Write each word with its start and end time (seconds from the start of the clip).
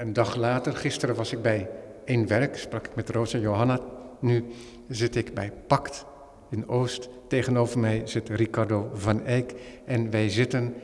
een 0.00 0.12
dag 0.12 0.36
later, 0.36 0.76
gisteren 0.76 1.14
was 1.14 1.32
ik 1.32 1.42
bij 1.42 1.68
één 2.04 2.26
werk, 2.26 2.56
sprak 2.56 2.86
ik 2.86 2.94
met 2.94 3.10
Rosa 3.10 3.38
Johanna. 3.38 3.80
Nu 4.20 4.44
zit 4.88 5.16
ik 5.16 5.34
bij 5.34 5.52
Pact 5.66 6.04
in 6.50 6.68
Oost. 6.68 7.08
Tegenover 7.28 7.78
mij 7.78 8.02
zit 8.04 8.28
Ricardo 8.28 8.90
van 8.94 9.24
Eyck. 9.24 9.54
En 9.84 10.10
wij 10.10 10.28
zitten 10.28 10.74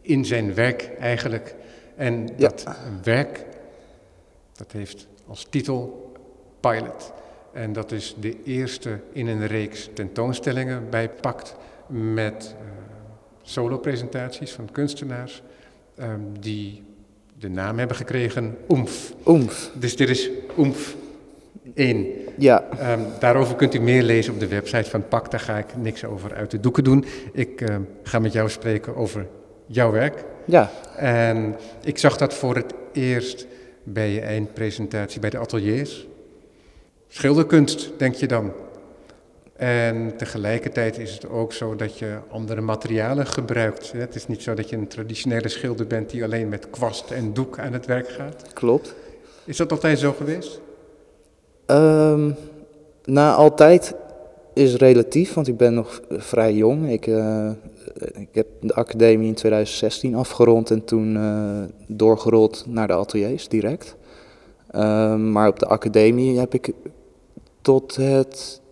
in 0.00 0.24
zijn 0.24 0.54
werk 0.54 0.90
eigenlijk. 0.98 1.54
En 1.96 2.28
dat 2.36 2.66
werk, 3.02 3.46
dat 4.52 4.72
heeft 4.72 5.06
als 5.26 5.46
titel 5.50 6.12
Pilot. 6.60 7.12
En 7.52 7.72
dat 7.72 7.92
is 7.92 8.16
de 8.20 8.42
eerste 8.42 9.00
in 9.12 9.26
een 9.26 9.46
reeks 9.46 9.88
tentoonstellingen 9.94 10.90
bij 10.90 11.10
Pact 11.10 11.56
met 11.86 12.54
uh, 12.60 12.66
solo-presentaties 13.42 14.52
van 14.52 14.70
kunstenaars 14.72 15.42
um, 16.00 16.40
die 16.40 16.82
de 17.44 17.50
naam 17.50 17.78
hebben 17.78 17.96
gekregen 17.96 18.56
Oemf. 18.68 19.12
Oemf. 19.26 19.70
Dus 19.74 19.96
dit 19.96 20.08
is 20.08 20.30
Oemf 20.58 20.94
1. 21.74 22.06
Ja. 22.38 22.64
Um, 22.92 23.06
daarover 23.18 23.56
kunt 23.56 23.74
u 23.74 23.80
meer 23.80 24.02
lezen 24.02 24.32
op 24.32 24.40
de 24.40 24.46
website 24.46 24.90
van 24.90 25.08
Pact. 25.08 25.30
Daar 25.30 25.40
ga 25.40 25.58
ik 25.58 25.76
niks 25.76 26.04
over 26.04 26.34
uit 26.34 26.50
de 26.50 26.60
doeken 26.60 26.84
doen. 26.84 27.04
Ik 27.32 27.60
uh, 27.60 27.76
ga 28.02 28.18
met 28.18 28.32
jou 28.32 28.50
spreken 28.50 28.96
over 28.96 29.26
jouw 29.66 29.90
werk. 29.90 30.24
Ja. 30.44 30.70
En 30.96 31.56
ik 31.82 31.98
zag 31.98 32.16
dat 32.16 32.34
voor 32.34 32.56
het 32.56 32.74
eerst 32.92 33.46
bij 33.82 34.10
je 34.10 34.20
eindpresentatie 34.20 35.20
bij 35.20 35.30
de 35.30 35.38
ateliers. 35.38 36.06
Schilderkunst, 37.08 37.90
denk 37.96 38.14
je 38.14 38.26
dan. 38.26 38.52
En 39.56 40.16
tegelijkertijd 40.16 40.98
is 40.98 41.14
het 41.14 41.28
ook 41.28 41.52
zo 41.52 41.76
dat 41.76 41.98
je 41.98 42.18
andere 42.30 42.60
materialen 42.60 43.26
gebruikt. 43.26 43.92
Het 43.92 44.14
is 44.14 44.26
niet 44.26 44.42
zo 44.42 44.54
dat 44.54 44.68
je 44.68 44.76
een 44.76 44.88
traditionele 44.88 45.48
schilder 45.48 45.86
bent 45.86 46.10
die 46.10 46.24
alleen 46.24 46.48
met 46.48 46.70
kwast 46.70 47.10
en 47.10 47.32
doek 47.32 47.58
aan 47.58 47.72
het 47.72 47.86
werk 47.86 48.08
gaat. 48.08 48.52
Klopt. 48.52 48.94
Is 49.44 49.56
dat 49.56 49.72
altijd 49.72 49.98
zo 49.98 50.12
geweest? 50.12 50.60
Um, 51.66 52.34
nou, 53.04 53.36
altijd 53.36 53.94
is 54.54 54.74
relatief, 54.74 55.34
want 55.34 55.48
ik 55.48 55.56
ben 55.56 55.74
nog 55.74 56.00
vrij 56.10 56.54
jong. 56.54 56.90
Ik, 56.90 57.06
uh, 57.06 57.50
ik 58.14 58.28
heb 58.32 58.46
de 58.60 58.74
academie 58.74 59.28
in 59.28 59.34
2016 59.34 60.14
afgerond 60.14 60.70
en 60.70 60.84
toen 60.84 61.16
uh, 61.16 61.62
doorgerold 61.86 62.64
naar 62.68 62.86
de 62.86 62.92
ateliers 62.92 63.48
direct. 63.48 63.96
Um, 64.74 65.32
maar 65.32 65.48
op 65.48 65.58
de 65.58 65.66
academie 65.66 66.38
heb 66.38 66.54
ik 66.54 66.72
tot 67.60 67.96
het 67.96 68.62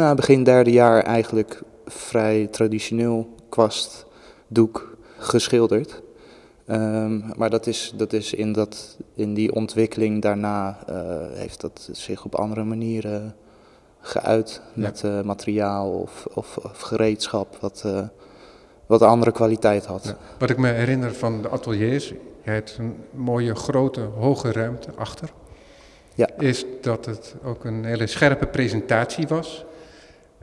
nou, 0.00 0.14
begin 0.14 0.44
derde 0.44 0.70
jaar 0.70 1.02
eigenlijk 1.02 1.62
vrij 1.86 2.46
traditioneel 2.46 3.34
kwast, 3.48 4.06
doek 4.46 4.96
geschilderd. 5.18 6.02
Um, 6.66 7.24
maar 7.36 7.50
dat 7.50 7.66
is, 7.66 7.92
dat 7.96 8.12
is 8.12 8.34
in, 8.34 8.52
dat, 8.52 8.96
in 9.14 9.34
die 9.34 9.54
ontwikkeling 9.54 10.22
daarna 10.22 10.78
uh, 10.90 10.96
heeft 11.32 11.60
dat 11.60 11.88
zich 11.92 12.24
op 12.24 12.34
andere 12.34 12.64
manieren 12.64 13.34
geuit. 14.00 14.60
Met 14.74 15.02
uh, 15.04 15.20
materiaal 15.20 15.90
of, 15.90 16.26
of, 16.34 16.56
of, 16.56 16.80
gereedschap 16.80 17.56
wat, 17.60 17.82
uh, 17.86 18.00
wat 18.86 19.02
andere 19.02 19.32
kwaliteit 19.32 19.86
had. 19.86 20.04
Ja. 20.04 20.16
Wat 20.38 20.50
ik 20.50 20.58
me 20.58 20.68
herinner 20.68 21.14
van 21.14 21.42
de 21.42 21.48
ateliers, 21.48 22.08
je 22.42 22.50
hebt 22.50 22.76
een 22.78 22.96
mooie 23.10 23.54
grote 23.54 24.00
hoge 24.00 24.52
ruimte 24.52 24.88
achter. 24.96 25.32
Ja. 26.14 26.28
Is 26.38 26.64
dat 26.80 27.06
het 27.06 27.34
ook 27.44 27.64
een 27.64 27.84
hele 27.84 28.06
scherpe 28.06 28.46
presentatie 28.46 29.26
was. 29.28 29.64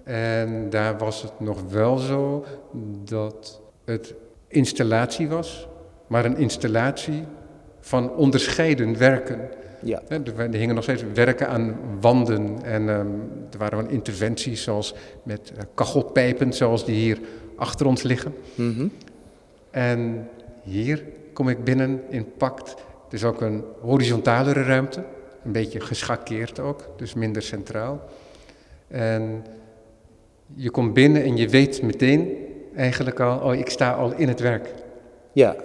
En 0.10 0.70
daar 0.70 0.98
was 0.98 1.22
het 1.22 1.40
nog 1.40 1.62
wel 1.70 1.98
zo 1.98 2.46
dat 3.04 3.62
het 3.86 4.14
installatie 4.48 5.28
was, 5.28 5.68
maar 6.08 6.26
een 6.26 6.38
installatie 6.38 7.24
van 7.80 8.12
onderscheiden 8.16 8.98
werken. 8.98 9.50
Ja. 9.82 10.02
Er 10.08 10.54
hingen 10.54 10.76
nog 10.76 10.84
steeds 10.84 11.04
werken 11.14 11.48
aan 11.48 11.78
wanden 12.02 12.64
en 12.64 12.88
um, 12.88 13.32
er 13.52 13.58
waren 13.58 13.78
wel 13.78 13.88
interventies 13.88 14.64
zoals 14.64 14.96
met 15.24 15.52
uh, 15.56 15.64
kachelpijpen 15.74 16.54
zoals 16.54 16.86
die 16.86 16.96
hier 16.96 17.20
achter 17.56 17.86
ons 17.86 18.04
liggen. 18.04 18.34
Mm 18.56 18.74
-hmm. 18.76 18.92
En 19.72 20.30
hier 20.62 21.04
kom 21.34 21.50
ik 21.50 21.64
binnen 21.64 22.02
in 22.10 22.34
Pact. 22.38 22.70
Het 23.04 23.14
is 23.14 23.24
ook 23.24 23.42
een 23.42 23.64
horizontalere 23.82 24.64
ruimte, 24.64 25.04
een 25.44 25.52
beetje 25.52 25.80
geschakeerd 25.80 26.60
ook, 26.60 26.90
dus 26.98 27.14
minder 27.14 27.42
centraal. 27.42 28.02
En 28.88 29.44
je 30.56 30.70
komt 30.70 30.94
binnen 30.94 31.24
en 31.24 31.38
je 31.38 31.50
weet 31.50 31.82
meteen 31.82 32.38
eigenlijk 32.76 33.20
al, 33.20 33.40
oh 33.40 33.54
ik 33.54 33.70
sta 33.70 33.92
al 33.92 34.14
in 34.14 34.28
het 34.28 34.40
werk. 34.40 34.74
Ja. 35.32 35.56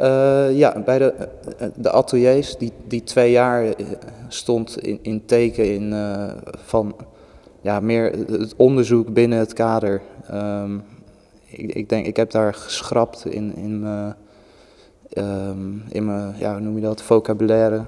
Uh, 0.00 0.56
ja, 0.56 0.82
bij 0.84 0.98
de, 0.98 1.28
de 1.76 1.90
ateliers, 1.90 2.56
die, 2.56 2.72
die 2.86 3.02
twee 3.02 3.30
jaar 3.30 3.74
stond 4.28 4.78
in, 4.78 4.98
in 5.02 5.24
teken 5.24 5.74
in, 5.74 5.94
van 6.64 6.96
ja, 7.60 7.80
meer 7.80 8.12
het 8.12 8.54
onderzoek 8.56 9.12
binnen 9.12 9.38
het 9.38 9.52
kader. 9.52 10.02
Um, 10.32 10.82
ik, 11.46 11.72
ik, 11.72 11.88
denk, 11.88 12.06
ik 12.06 12.16
heb 12.16 12.30
daar 12.30 12.54
geschrapt 12.54 13.26
in, 13.26 13.56
in 13.56 13.80
mijn, 13.80 14.14
um, 15.18 15.82
in 15.88 16.04
mijn 16.04 16.34
ja, 16.38 16.52
hoe 16.52 16.60
noem 16.60 16.74
je 16.74 16.80
dat, 16.80 17.02
vocabulaire. 17.02 17.84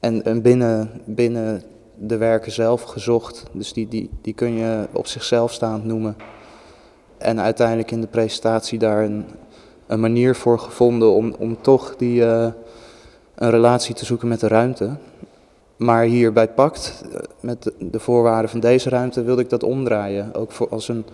En, 0.00 0.24
en 0.24 0.42
binnen, 0.42 0.90
binnen 1.04 1.62
de 2.00 2.16
werken 2.16 2.52
zelf 2.52 2.82
gezocht. 2.82 3.44
Dus 3.52 3.72
die, 3.72 3.88
die, 3.88 4.10
die 4.22 4.34
kun 4.34 4.52
je 4.52 4.86
op 4.92 5.06
zichzelf 5.06 5.52
staand 5.52 5.84
noemen. 5.84 6.16
En 7.18 7.40
uiteindelijk 7.40 7.90
in 7.90 8.00
de 8.00 8.06
presentatie 8.06 8.78
daar 8.78 9.04
een, 9.04 9.24
een 9.86 10.00
manier 10.00 10.34
voor 10.34 10.58
gevonden 10.58 11.12
om, 11.12 11.34
om 11.38 11.60
toch 11.60 11.96
die, 11.96 12.20
uh, 12.20 12.48
een 13.34 13.50
relatie 13.50 13.94
te 13.94 14.04
zoeken 14.04 14.28
met 14.28 14.40
de 14.40 14.48
ruimte. 14.48 14.96
Maar 15.76 16.02
hier 16.02 16.32
bij 16.32 16.48
Pact, 16.48 17.04
met 17.40 17.62
de, 17.62 17.74
de 17.78 18.00
voorwaarden 18.00 18.50
van 18.50 18.60
deze 18.60 18.88
ruimte, 18.88 19.22
wilde 19.22 19.42
ik 19.42 19.50
dat 19.50 19.62
omdraaien. 19.62 20.34
Ook 20.34 20.52
voor 20.52 20.68
als, 20.68 20.88
een, 20.88 21.04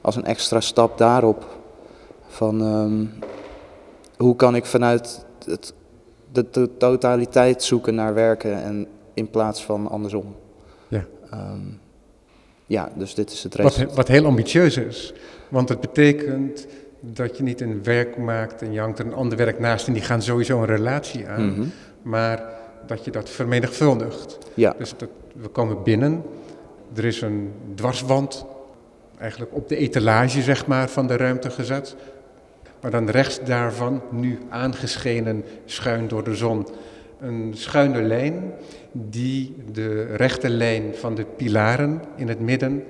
als 0.00 0.16
een 0.16 0.24
extra 0.24 0.60
stap 0.60 0.98
daarop. 0.98 1.46
Van 2.26 2.60
um, 2.60 3.12
hoe 4.16 4.36
kan 4.36 4.54
ik 4.54 4.64
vanuit 4.64 5.24
het, 5.44 5.74
de 6.32 6.76
totaliteit 6.76 7.62
zoeken 7.62 7.94
naar 7.94 8.14
werken 8.14 8.62
en 8.62 8.86
in 9.14 9.30
plaats 9.30 9.64
van 9.64 9.88
andersom. 9.88 10.36
Ja. 10.88 11.04
Um, 11.34 11.80
ja, 12.66 12.92
dus 12.96 13.14
dit 13.14 13.30
is 13.30 13.42
het 13.42 13.56
wat, 13.56 13.94
wat 13.94 14.08
heel 14.08 14.26
ambitieus 14.26 14.76
is. 14.76 15.12
Want 15.48 15.68
het 15.68 15.80
betekent 15.80 16.66
dat 17.00 17.36
je 17.36 17.42
niet 17.42 17.60
een 17.60 17.82
werk 17.82 18.16
maakt 18.16 18.62
en 18.62 18.72
je 18.72 18.80
hangt 18.80 18.98
er 18.98 19.06
een 19.06 19.14
ander 19.14 19.38
werk 19.38 19.58
naast 19.58 19.86
en 19.86 19.92
die 19.92 20.02
gaan 20.02 20.22
sowieso 20.22 20.58
een 20.58 20.66
relatie 20.66 21.28
aan. 21.28 21.46
Mm 21.46 21.54
-hmm. 21.54 21.72
Maar 22.02 22.42
dat 22.86 23.04
je 23.04 23.10
dat 23.10 23.30
vermenigvuldigt. 23.30 24.38
Ja. 24.54 24.74
Dus 24.78 24.94
dat, 24.96 25.08
we 25.34 25.48
komen 25.48 25.82
binnen, 25.82 26.22
er 26.94 27.04
is 27.04 27.20
een 27.20 27.52
dwarswand, 27.74 28.46
eigenlijk 29.18 29.54
op 29.54 29.68
de 29.68 29.76
etalage 29.76 30.42
zeg 30.42 30.66
maar 30.66 30.88
van 30.88 31.06
de 31.06 31.16
ruimte 31.16 31.50
gezet. 31.50 31.96
Maar 32.80 32.90
dan 32.90 33.10
rechts 33.10 33.40
daarvan, 33.44 34.02
nu 34.10 34.38
aangeschenen 34.48 35.44
schuin 35.64 36.08
door 36.08 36.24
de 36.24 36.34
zon, 36.34 36.66
een 37.20 37.52
schuine 37.56 38.02
lijn 38.02 38.52
die 38.96 39.54
de 39.72 40.04
rechte 40.04 40.48
lijn 40.48 40.94
van 40.94 41.14
de 41.14 41.24
pilaren 41.36 42.02
in 42.16 42.28
het 42.28 42.40
midden 42.40 42.84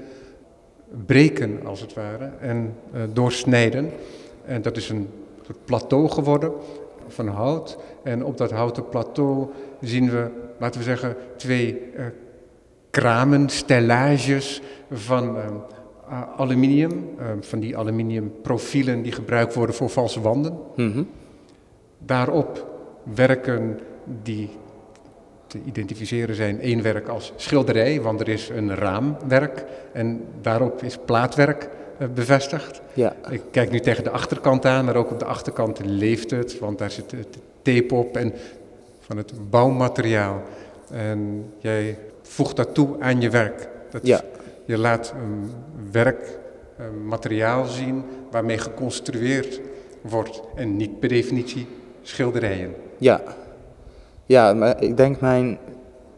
breken, 1.06 1.66
als 1.66 1.80
het 1.80 1.94
ware, 1.94 2.30
en 2.40 2.74
uh, 2.94 3.02
doorsnijden. 3.12 3.90
En 4.44 4.62
dat 4.62 4.76
is 4.76 4.88
een 4.88 5.08
soort 5.42 5.64
plateau 5.64 6.08
geworden 6.08 6.52
van 7.08 7.28
hout. 7.28 7.78
En 8.02 8.24
op 8.24 8.38
dat 8.38 8.50
houten 8.50 8.88
plateau 8.88 9.46
zien 9.80 10.10
we, 10.10 10.30
laten 10.58 10.80
we 10.80 10.86
zeggen, 10.86 11.16
twee 11.36 11.80
uh, 11.96 12.04
kramen, 12.90 13.48
stellages 13.48 14.62
van 14.90 15.36
uh, 15.36 16.22
aluminium. 16.36 17.08
van 17.40 17.60
die 17.60 17.76
aluminiumprofielen 17.76 19.02
die 19.02 19.12
gebruikt 19.12 19.54
worden 19.54 19.74
voor 19.74 19.88
valse 19.88 20.20
wanden. 20.20 20.58
Mm 20.76 20.92
-hmm. 20.92 21.08
Daarop 21.98 22.72
werken 23.14 23.78
die 24.22 24.50
te 25.54 25.60
identificeren 25.64 26.34
zijn 26.34 26.60
één 26.60 26.82
werk 26.82 27.08
als 27.08 27.32
schilderij, 27.36 28.00
want 28.00 28.20
er 28.20 28.28
is 28.28 28.48
een 28.48 28.74
raamwerk 28.74 29.64
en 29.92 30.24
daarop 30.40 30.82
is 30.82 30.98
plaatwerk 31.04 31.68
uh, 31.98 32.08
bevestigd. 32.14 32.80
Ja. 32.92 33.16
Ik 33.30 33.42
kijk 33.50 33.70
nu 33.70 33.80
tegen 33.80 34.04
de 34.04 34.10
achterkant 34.10 34.66
aan, 34.66 34.84
maar 34.84 34.96
ook 34.96 35.10
op 35.10 35.18
de 35.18 35.24
achterkant 35.24 35.84
leeft 35.84 36.30
het, 36.30 36.58
want 36.58 36.78
daar 36.78 36.90
zit 36.90 37.10
de 37.10 37.24
tape 37.62 37.94
op 37.94 38.16
en 38.16 38.32
van 39.00 39.16
het 39.16 39.50
bouwmateriaal. 39.50 40.42
En 40.90 41.50
jij 41.58 41.98
voegt 42.22 42.56
dat 42.56 42.74
toe 42.74 42.96
aan 43.00 43.20
je 43.20 43.30
werk. 43.30 43.68
Dat 43.90 44.06
ja. 44.06 44.20
Je 44.64 44.78
laat 44.78 45.14
een 45.22 45.50
werk, 45.90 46.38
een 46.78 47.06
materiaal 47.06 47.64
zien 47.64 48.04
waarmee 48.30 48.58
geconstrueerd 48.58 49.60
wordt 50.00 50.40
en 50.54 50.76
niet 50.76 51.00
per 51.00 51.08
definitie 51.08 51.66
schilderijen. 52.02 52.74
Ja, 52.98 53.22
ja, 54.26 54.54
maar 54.54 54.82
ik 54.82 54.96
denk 54.96 55.20
mijn 55.20 55.58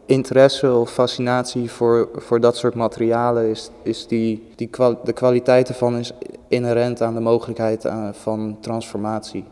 interesse 0.05 0.73
of 0.73 0.91
fascinatie 0.91 1.71
voor, 1.71 2.09
voor 2.13 2.39
dat 2.39 2.57
soort 2.57 2.75
materialen 2.75 3.49
is, 3.49 3.69
is 3.83 4.07
die, 4.07 4.47
die 4.55 4.69
de 5.03 5.13
kwaliteit 5.13 5.69
ervan 5.69 5.97
is 5.97 6.11
inherent 6.47 7.01
aan 7.01 7.13
de 7.13 7.19
mogelijkheid 7.19 7.87
aan, 7.87 8.15
van 8.15 8.57
transformatie. 8.61 9.45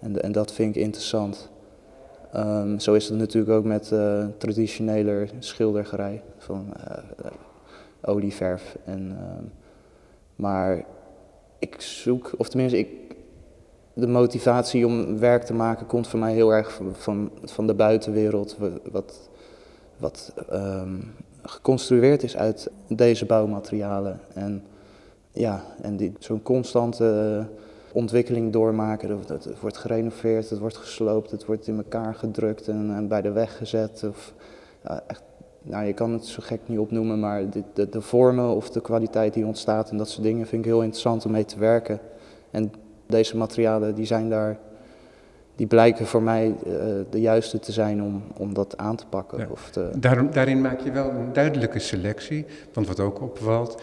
En, 0.00 0.22
en 0.22 0.32
dat 0.32 0.52
vind 0.52 0.76
ik 0.76 0.82
interessant. 0.82 1.50
Ehm, 2.32 2.78
zo 2.78 2.94
is 2.94 3.08
het 3.08 3.18
natuurlijk 3.18 3.52
ook 3.52 3.64
met 3.64 3.90
uh, 3.92 4.24
traditionele 4.38 5.26
schildergerij 5.38 6.22
van 6.38 6.66
uh, 6.76 7.30
olieverf. 8.00 8.76
En, 8.84 9.16
ehm, 9.18 9.44
maar 10.36 10.84
ik 11.58 11.80
zoek, 11.80 12.32
of 12.36 12.48
tenminste, 12.48 12.78
ik, 12.78 12.88
de 13.94 14.06
motivatie 14.06 14.86
om 14.86 15.18
werk 15.18 15.42
te 15.42 15.54
maken 15.54 15.86
komt 15.86 16.08
voor 16.08 16.18
mij 16.18 16.32
heel 16.32 16.52
erg 16.52 16.80
van, 16.92 17.30
van 17.44 17.66
de 17.66 17.74
buitenwereld, 17.74 18.56
wat, 18.90 19.30
wat 19.96 20.32
um, 20.52 21.14
geconstrueerd 21.42 22.22
is 22.22 22.36
uit 22.36 22.70
deze 22.88 23.26
bouwmaterialen. 23.26 24.20
En 24.34 24.62
ja, 25.32 25.62
en 25.80 25.96
die, 25.96 26.12
zo'n 26.18 26.42
constante 26.42 27.46
ontwikkeling 27.92 28.52
doormaken. 28.52 29.18
Het, 29.26 29.60
wordt 29.60 29.76
gerenoveerd, 29.76 30.50
het 30.50 30.58
wordt 30.58 30.76
gesloopt, 30.76 31.30
het 31.30 31.44
wordt 31.44 31.66
in 31.66 31.76
elkaar 31.76 32.14
gedrukt 32.14 32.68
en, 32.68 32.94
en 32.94 33.08
bij 33.08 33.22
de 33.22 33.32
weg 33.32 33.56
gezet. 33.56 34.04
Of, 34.08 34.34
echt, 35.06 35.22
nou, 35.62 35.84
je 35.84 35.92
kan 35.92 36.12
het 36.12 36.26
zo 36.26 36.42
gek 36.42 36.60
niet 36.66 36.78
opnoemen, 36.78 37.20
maar 37.20 37.50
de, 37.50 37.62
de, 37.72 37.88
de, 37.88 38.00
vormen 38.00 38.54
of 38.54 38.70
de 38.70 38.80
kwaliteit 38.80 39.34
die 39.34 39.46
ontstaat 39.46 39.90
en 39.90 39.96
dat 39.96 40.08
soort 40.08 40.22
dingen 40.22 40.46
vind 40.46 40.64
ik 40.64 40.70
heel 40.70 40.82
interessant 40.82 41.24
om 41.24 41.32
mee 41.32 41.44
te 41.44 41.58
werken. 41.58 42.00
En 42.50 42.72
deze 43.12 43.36
materialen 43.36 43.94
die 43.94 44.04
zijn 44.04 44.28
daar, 44.28 44.58
die 45.56 45.66
blijken 45.66 46.06
voor 46.06 46.22
mij 46.22 46.46
uh, 46.66 46.74
de 47.10 47.20
juiste 47.20 47.58
te 47.58 47.72
zijn 47.72 48.02
om, 48.02 48.22
om 48.36 48.54
dat 48.54 48.76
aan 48.76 48.96
te 48.96 49.06
pakken. 49.06 49.50
Of 49.50 49.70
te... 49.70 49.90
Daarom, 49.96 50.30
daarin 50.30 50.60
maak 50.60 50.80
je 50.80 50.90
wel 50.90 51.10
een 51.10 51.32
duidelijke 51.32 51.78
selectie, 51.78 52.46
want 52.72 52.86
wat 52.86 53.00
ook 53.00 53.20
opvalt, 53.20 53.82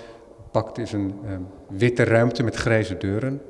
pakt 0.52 0.78
is 0.78 0.92
een 0.92 1.14
um, 1.30 1.48
witte 1.68 2.04
ruimte 2.04 2.44
met 2.44 2.56
grijze 2.56 2.98
deuren, 2.98 3.42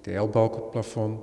TL-balk 0.00 0.56
op 0.56 0.62
het 0.62 0.70
plafond, 0.70 1.20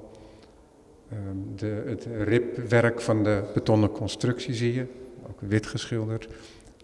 um, 1.14 1.54
de, 1.56 1.84
het 1.86 2.08
ribwerk 2.24 3.02
van 3.02 3.24
de 3.24 3.44
betonnen 3.54 3.92
constructie 3.92 4.54
zie 4.54 4.74
je, 4.74 4.86
ook 5.30 5.40
wit 5.40 5.66
geschilderd. 5.66 6.28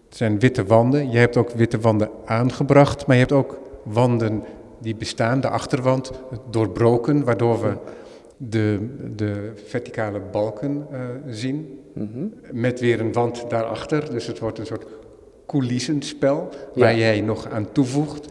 Het 0.08 0.16
zijn 0.16 0.38
witte 0.38 0.64
wanden, 0.64 1.10
je 1.10 1.18
hebt 1.18 1.36
ook 1.36 1.50
witte 1.50 1.80
wanden 1.80 2.10
aangebracht, 2.24 3.06
maar 3.06 3.16
je 3.16 3.22
hebt 3.22 3.34
ook 3.34 3.60
wanden 3.82 4.42
die 4.82 4.94
bestaan, 4.94 5.40
de 5.40 5.48
achterwand 5.48 6.10
doorbroken, 6.50 7.24
waardoor 7.24 7.62
we 7.62 7.76
de, 8.36 8.78
de 9.16 9.52
verticale 9.66 10.20
balken 10.20 10.86
uh, 10.92 10.98
zien. 11.26 11.78
Mm 11.94 12.10
-hmm. 12.12 12.34
Met 12.52 12.80
weer 12.80 13.00
een 13.00 13.12
wand 13.12 13.50
daarachter. 13.50 14.10
Dus 14.10 14.26
het 14.26 14.38
wordt 14.38 14.58
een 14.58 14.66
soort 14.66 14.86
coulissenspel 15.46 16.48
waar 16.74 16.96
jij 16.96 17.20
nog 17.20 17.48
aan 17.48 17.72
toevoegt. 17.72 18.28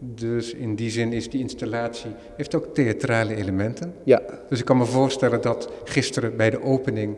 Dus 0.00 0.54
in 0.54 0.74
die 0.74 0.90
zin 0.90 1.12
is 1.12 1.30
die 1.30 1.40
installatie, 1.40 2.10
heeft 2.36 2.54
ook 2.54 2.74
theatrale 2.74 3.34
elementen. 3.34 3.94
Ja. 4.04 4.22
Dus 4.48 4.58
ik 4.58 4.64
kan 4.64 4.76
me 4.76 4.84
voorstellen 4.84 5.40
dat 5.40 5.70
gisteren 5.84 6.36
bij 6.36 6.50
de 6.50 6.62
opening 6.62 7.16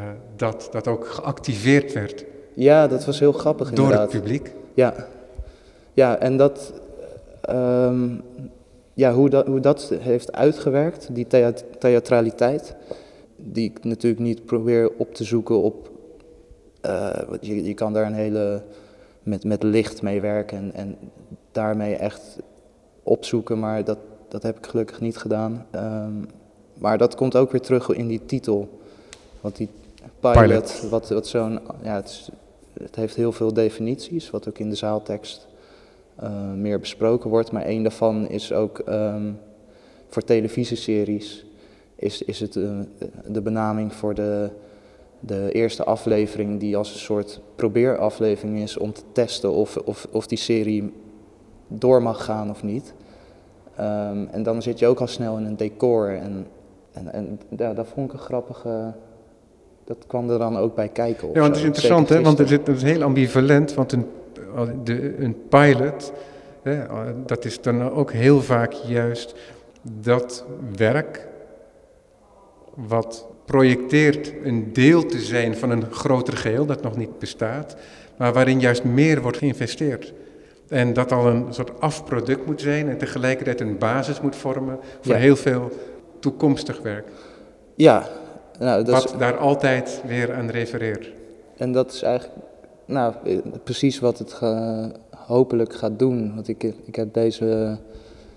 uh, 0.00 0.06
dat, 0.36 0.68
dat 0.70 0.88
ook 0.88 1.06
geactiveerd 1.06 1.92
werd. 1.92 2.24
Ja, 2.54 2.86
dat 2.86 3.04
was 3.04 3.18
heel 3.18 3.32
grappig 3.32 3.70
Door 3.70 3.84
inderdaad. 3.84 4.12
het 4.12 4.22
publiek. 4.22 4.50
Ja, 4.74 4.94
ja 5.92 6.18
en 6.18 6.36
dat, 6.36 6.72
um, 7.50 8.22
ja, 8.94 9.12
hoe, 9.12 9.30
dat, 9.30 9.46
hoe 9.46 9.60
dat 9.60 9.92
heeft 9.98 10.32
uitgewerkt, 10.32 11.14
die 11.14 11.26
theatraliteit, 11.78 12.74
die 13.36 13.70
ik 13.70 13.84
natuurlijk 13.84 14.22
niet 14.22 14.44
probeer 14.44 14.92
op 14.96 15.14
te 15.14 15.24
zoeken 15.24 15.62
op, 15.62 15.90
uh, 16.86 17.10
je, 17.40 17.64
je 17.64 17.74
kan 17.74 17.92
daar 17.92 18.06
een 18.06 18.14
hele, 18.14 18.62
met, 19.22 19.44
met 19.44 19.62
licht 19.62 20.02
mee 20.02 20.20
werken 20.20 20.58
en, 20.58 20.72
en 20.74 20.96
daarmee 21.52 21.94
echt 21.94 22.38
opzoeken, 23.02 23.58
maar 23.58 23.84
dat, 23.84 23.98
dat 24.28 24.42
heb 24.42 24.56
ik 24.56 24.66
gelukkig 24.66 25.00
niet 25.00 25.16
gedaan. 25.16 25.66
Um, 25.74 26.26
maar 26.78 26.98
dat 26.98 27.14
komt 27.14 27.36
ook 27.36 27.50
weer 27.50 27.60
terug 27.60 27.88
in 27.88 28.06
die 28.06 28.20
titel. 28.26 28.78
Want 29.40 29.56
die 29.56 29.68
pilot, 30.20 30.46
pilot. 30.46 30.88
wat, 30.90 31.08
wat 31.08 31.26
zo'n, 31.26 31.60
ja, 31.82 31.94
het, 31.94 32.08
is, 32.08 32.28
het, 32.72 32.96
heeft 32.96 33.16
heel 33.16 33.32
veel 33.32 33.52
definities, 33.52 34.30
wat 34.30 34.48
ook 34.48 34.58
in 34.58 34.68
de 34.68 34.76
zaaltekst 34.76 35.46
uh, 36.22 36.52
meer 36.52 36.78
besproken 36.78 37.30
wordt. 37.30 37.52
Maar 37.52 37.62
één 37.62 37.82
daarvan 37.82 38.28
is 38.28 38.52
ook 38.52 38.82
um, 38.88 39.38
voor 40.08 40.22
televisieseries, 40.24 41.46
is, 41.96 42.22
is 42.22 42.40
het 42.40 42.54
uh, 42.54 42.78
de 43.26 43.42
benaming 43.42 43.92
voor 43.92 44.14
de, 44.14 44.50
de 45.20 45.52
eerste 45.52 45.84
aflevering, 45.84 46.60
die 46.60 46.76
als 46.76 46.92
een 46.92 46.98
soort 46.98 47.40
probeeraflevering 47.56 48.58
is 48.58 48.76
om 48.76 48.92
te 48.92 49.02
testen 49.12 49.52
of, 49.52 49.76
of, 49.76 50.06
of 50.10 50.26
die 50.26 50.38
serie 50.38 50.92
door 51.68 52.02
mag 52.02 52.24
gaan 52.24 52.50
of 52.50 52.62
niet. 52.62 52.94
Um, 53.80 54.28
en 54.30 54.42
dan 54.42 54.62
zit 54.62 54.78
je 54.78 54.86
ook 54.86 55.00
al 55.00 55.06
snel 55.06 55.36
in 55.38 55.44
een 55.44 55.56
decor. 55.56 56.08
En, 56.08 56.46
en, 56.92 57.12
en 57.12 57.40
ja, 57.56 57.74
dat 57.74 57.86
vond 57.86 58.06
ik 58.06 58.12
een 58.12 58.24
grappige. 58.24 58.92
Dat 59.84 60.04
kwam 60.06 60.30
er 60.30 60.38
dan 60.38 60.56
ook 60.56 60.74
bij 60.74 60.88
kijken. 60.88 61.28
Ja, 61.28 61.40
want 61.40 61.46
het 61.46 61.56
is 61.56 61.64
interessant, 61.64 62.08
hè? 62.08 62.22
Want 62.22 62.38
het 62.38 62.50
is, 62.50 62.56
het 62.56 62.68
is 62.68 62.82
heel 62.82 63.02
ambivalent. 63.02 63.74
Want 63.74 63.92
een, 63.92 64.06
de, 64.84 65.14
een 65.18 65.48
pilot, 65.48 66.12
hè, 66.62 66.84
dat 67.26 67.44
is 67.44 67.60
dan 67.60 67.90
ook 67.90 68.12
heel 68.12 68.42
vaak 68.42 68.72
juist 68.72 69.34
dat 69.82 70.44
werk. 70.76 71.28
wat 72.74 73.26
projecteert 73.44 74.32
een 74.44 74.72
deel 74.72 75.06
te 75.06 75.18
zijn 75.18 75.56
van 75.56 75.70
een 75.70 75.90
groter 75.90 76.36
geheel 76.36 76.66
dat 76.66 76.82
nog 76.82 76.96
niet 76.96 77.18
bestaat, 77.18 77.76
maar 78.16 78.32
waarin 78.32 78.60
juist 78.60 78.84
meer 78.84 79.22
wordt 79.22 79.36
geïnvesteerd. 79.36 80.12
En 80.68 80.92
dat 80.92 81.12
al 81.12 81.26
een 81.26 81.46
soort 81.50 81.80
afproduct 81.80 82.46
moet 82.46 82.60
zijn 82.60 82.88
en 82.88 82.98
tegelijkertijd 82.98 83.60
een 83.60 83.78
basis 83.78 84.20
moet 84.20 84.36
vormen 84.36 84.78
voor 85.00 85.14
ja. 85.14 85.18
heel 85.18 85.36
veel 85.36 85.70
toekomstig 86.20 86.80
werk. 86.82 87.08
Ja. 87.74 88.08
Nou, 88.58 88.84
dat 88.84 88.94
wat 88.94 89.12
is... 89.12 89.18
daar 89.18 89.36
altijd 89.36 90.02
weer 90.06 90.34
aan 90.34 90.50
refereert. 90.50 91.10
En 91.56 91.72
dat 91.72 91.92
is 91.92 92.02
eigenlijk 92.02 92.34
nou, 92.86 93.14
precies 93.64 93.98
wat 93.98 94.18
het 94.18 94.40
hopelijk 95.16 95.74
gaat 95.74 95.98
doen. 95.98 96.34
Want 96.34 96.48
ik, 96.48 96.62
ik 96.62 96.94
heb 96.94 97.14
deze, 97.14 97.78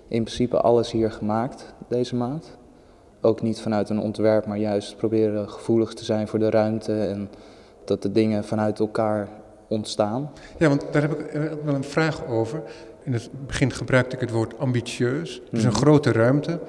in 0.08 0.22
principe 0.22 0.60
alles 0.60 0.90
hier 0.90 1.10
gemaakt 1.10 1.74
deze 1.88 2.16
maand. 2.16 2.56
Ook 3.20 3.42
niet 3.42 3.60
vanuit 3.60 3.88
een 3.88 4.00
ontwerp, 4.00 4.46
maar 4.46 4.58
juist 4.58 4.96
proberen 4.96 5.50
gevoelig 5.50 5.92
te 5.92 6.04
zijn 6.04 6.28
voor 6.28 6.38
de 6.38 6.50
ruimte 6.50 7.00
en 7.00 7.30
dat 7.84 8.02
de 8.02 8.12
dingen 8.12 8.44
vanuit 8.44 8.78
elkaar 8.78 9.28
ontstaan. 9.68 10.30
Ja, 10.58 10.68
want 10.68 10.84
daar 10.92 11.02
heb 11.02 11.18
ik 11.18 11.30
wel 11.64 11.74
een 11.74 11.84
vraag 11.84 12.26
over. 12.26 12.62
In 13.02 13.12
het 13.12 13.30
begin 13.46 13.72
gebruikte 13.72 14.14
ik 14.14 14.20
het 14.20 14.30
woord 14.30 14.58
ambitieus. 14.58 15.42
Dus 15.50 15.64
een 15.64 15.72
grote 15.72 16.12
ruimte. 16.12 16.60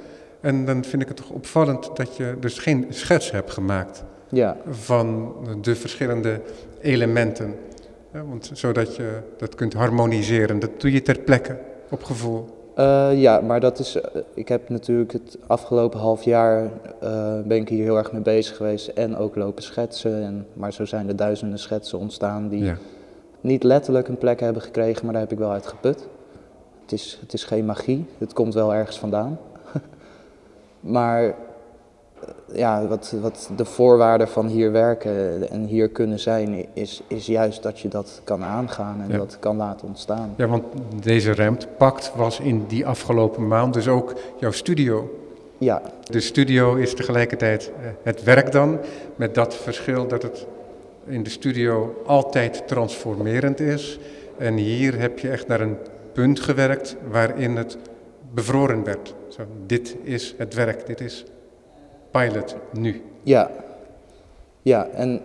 En 0.41 0.65
dan 0.65 0.83
vind 0.83 1.01
ik 1.01 1.07
het 1.07 1.17
toch 1.17 1.29
opvallend 1.29 1.95
dat 1.95 2.15
je 2.15 2.37
dus 2.39 2.59
geen 2.59 2.85
schets 2.89 3.31
hebt 3.31 3.51
gemaakt 3.51 4.03
ja. 4.29 4.57
van 4.69 5.35
de 5.61 5.75
verschillende 5.75 6.41
elementen. 6.81 7.55
Ja, 8.13 8.25
want 8.25 8.51
zodat 8.53 8.95
je 8.95 9.19
dat 9.37 9.55
kunt 9.55 9.73
harmoniseren. 9.73 10.59
Dat 10.59 10.81
doe 10.81 10.91
je 10.91 11.01
ter 11.01 11.19
plekke, 11.19 11.57
op 11.89 12.03
gevoel. 12.03 12.45
Uh, 12.77 13.21
ja, 13.21 13.41
maar 13.41 13.59
dat 13.59 13.79
is. 13.79 13.97
Ik 14.33 14.47
heb 14.47 14.69
natuurlijk 14.69 15.11
het 15.11 15.37
afgelopen 15.47 15.99
half 15.99 16.23
jaar 16.23 16.63
uh, 17.03 17.39
ben 17.45 17.57
ik 17.57 17.69
hier 17.69 17.83
heel 17.83 17.97
erg 17.97 18.11
mee 18.11 18.21
bezig 18.21 18.55
geweest 18.57 18.87
en 18.87 19.17
ook 19.17 19.35
lopen 19.35 19.63
schetsen. 19.63 20.23
En, 20.23 20.47
maar 20.53 20.73
zo 20.73 20.85
zijn 20.85 21.07
er 21.07 21.15
duizenden 21.15 21.59
schetsen 21.59 21.99
ontstaan 21.99 22.49
die 22.49 22.63
ja. 22.63 22.77
niet 23.41 23.63
letterlijk 23.63 24.07
een 24.07 24.17
plek 24.17 24.39
hebben 24.39 24.61
gekregen, 24.61 25.03
maar 25.03 25.13
daar 25.13 25.21
heb 25.21 25.31
ik 25.31 25.37
wel 25.37 25.51
uit 25.51 25.67
geput. 25.67 26.07
Het 26.81 26.91
is, 26.91 27.17
het 27.21 27.33
is 27.33 27.43
geen 27.43 27.65
magie, 27.65 28.05
het 28.17 28.33
komt 28.33 28.53
wel 28.53 28.73
ergens 28.73 28.99
vandaan. 28.99 29.39
maar 30.79 31.35
ja, 32.53 32.87
wat, 32.87 33.13
wat 33.21 33.49
de 33.55 33.65
voorwaarde 33.65 34.27
van 34.27 34.47
hier 34.47 34.71
werken 34.71 35.49
en 35.49 35.65
hier 35.65 35.89
kunnen 35.89 36.19
zijn, 36.19 36.65
is, 36.73 37.01
is 37.07 37.25
juist 37.25 37.63
dat 37.63 37.79
je 37.79 37.87
dat 37.87 38.21
kan 38.23 38.43
aangaan 38.43 39.01
en 39.01 39.09
Ja. 39.11 39.17
dat 39.17 39.37
kan 39.39 39.57
laten 39.57 39.87
ontstaan. 39.87 40.33
Ja, 40.37 40.47
want 40.47 40.63
deze 41.01 41.35
ruimtepact 41.35 42.11
was 42.15 42.39
in 42.39 42.65
die 42.67 42.85
afgelopen 42.85 43.47
maand 43.47 43.73
dus 43.73 43.87
ook 43.87 44.13
jouw 44.39 44.51
studio. 44.51 45.13
Ja, 45.57 45.81
De 46.03 46.19
studio 46.19 46.75
is 46.75 46.93
tegelijkertijd 46.93 47.71
eh, 47.81 47.89
het 48.03 48.23
werk 48.23 48.51
dan, 48.51 48.77
met 49.15 49.35
dat 49.35 49.55
verschil 49.55 50.07
dat 50.07 50.21
het 50.21 50.45
in 51.05 51.23
de 51.23 51.29
studio 51.29 52.01
altijd 52.05 52.67
transformerend 52.67 53.59
is. 53.59 53.99
En 54.37 54.53
hier 54.55 54.99
heb 54.99 55.19
je 55.19 55.29
echt 55.29 55.47
naar 55.47 55.61
een 55.61 55.77
punt 56.13 56.39
gewerkt 56.39 56.95
waarin 57.11 57.55
het 57.55 57.77
bevroren 58.33 58.83
werd. 58.83 59.15
Zo, 59.27 59.41
dit 59.65 59.95
is 60.03 60.35
het 60.37 60.53
werk, 60.53 60.85
dit 60.85 61.01
is 61.01 61.25
pilot 62.11 62.55
nu. 62.73 63.01
ja, 63.23 63.51
ja. 64.61 64.87
En 64.87 65.21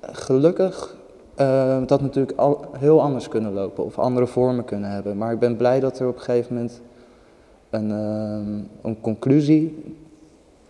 gelukkig 0.00 0.96
uh, 1.40 1.86
dat 1.86 2.00
natuurlijk 2.00 2.38
al 2.38 2.64
heel 2.78 3.02
anders 3.02 3.28
kunnen 3.28 3.52
lopen 3.52 3.84
of 3.84 3.98
andere 3.98 4.26
vormen 4.26 4.64
kunnen 4.64 4.90
hebben. 4.90 5.16
Maar 5.16 5.32
ik 5.32 5.38
ben 5.38 5.56
blij 5.56 5.80
dat 5.80 5.98
er 5.98 6.08
op 6.08 6.16
een 6.16 6.22
gegeven 6.22 6.54
moment 6.54 6.80
een, 7.70 7.90
uh, 7.90 8.64
een 8.82 9.00
conclusie, 9.00 9.94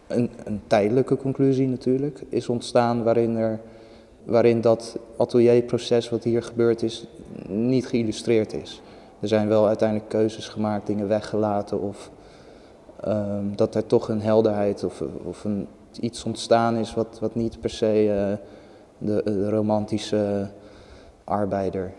een, 0.06 0.30
een, 0.44 0.60
tijdelijke 0.66 1.16
conclusie 1.16 1.68
natuurlijk, 1.68 2.22
is 2.28 2.48
ontstaan 2.48 3.02
waarin, 3.02 3.36
er, 3.36 3.60
waarin 4.24 4.60
dat 4.60 4.98
atelierproces 5.16 6.08
wat 6.08 6.24
hier 6.24 6.42
gebeurd 6.42 6.82
is 6.82 7.06
niet 7.48 7.86
geïllustreerd 7.86 8.52
is. 8.52 8.82
Er 9.20 9.28
zijn 9.28 9.48
wel 9.48 9.66
uiteindelijk 9.66 10.08
keuzes 10.08 10.48
gemaakt, 10.48 10.86
dingen 10.86 11.08
weggelaten 11.08 11.80
of 11.80 12.10
ehm, 13.02 13.44
dat 13.54 13.74
er 13.74 13.86
toch 13.86 14.08
een 14.08 14.20
helderheid 14.20 14.84
of, 14.84 15.02
of 15.24 15.44
een, 15.44 15.66
iets 16.00 16.24
ontstaan 16.24 16.76
is 16.76 16.94
wat, 16.94 17.18
wat 17.20 17.34
niet 17.34 17.60
per 17.60 17.70
se 17.70 17.86
eh, 17.86 18.46
de, 18.98 19.22
de 19.24 19.50
romantische 19.50 20.48
arbeider 21.24 21.92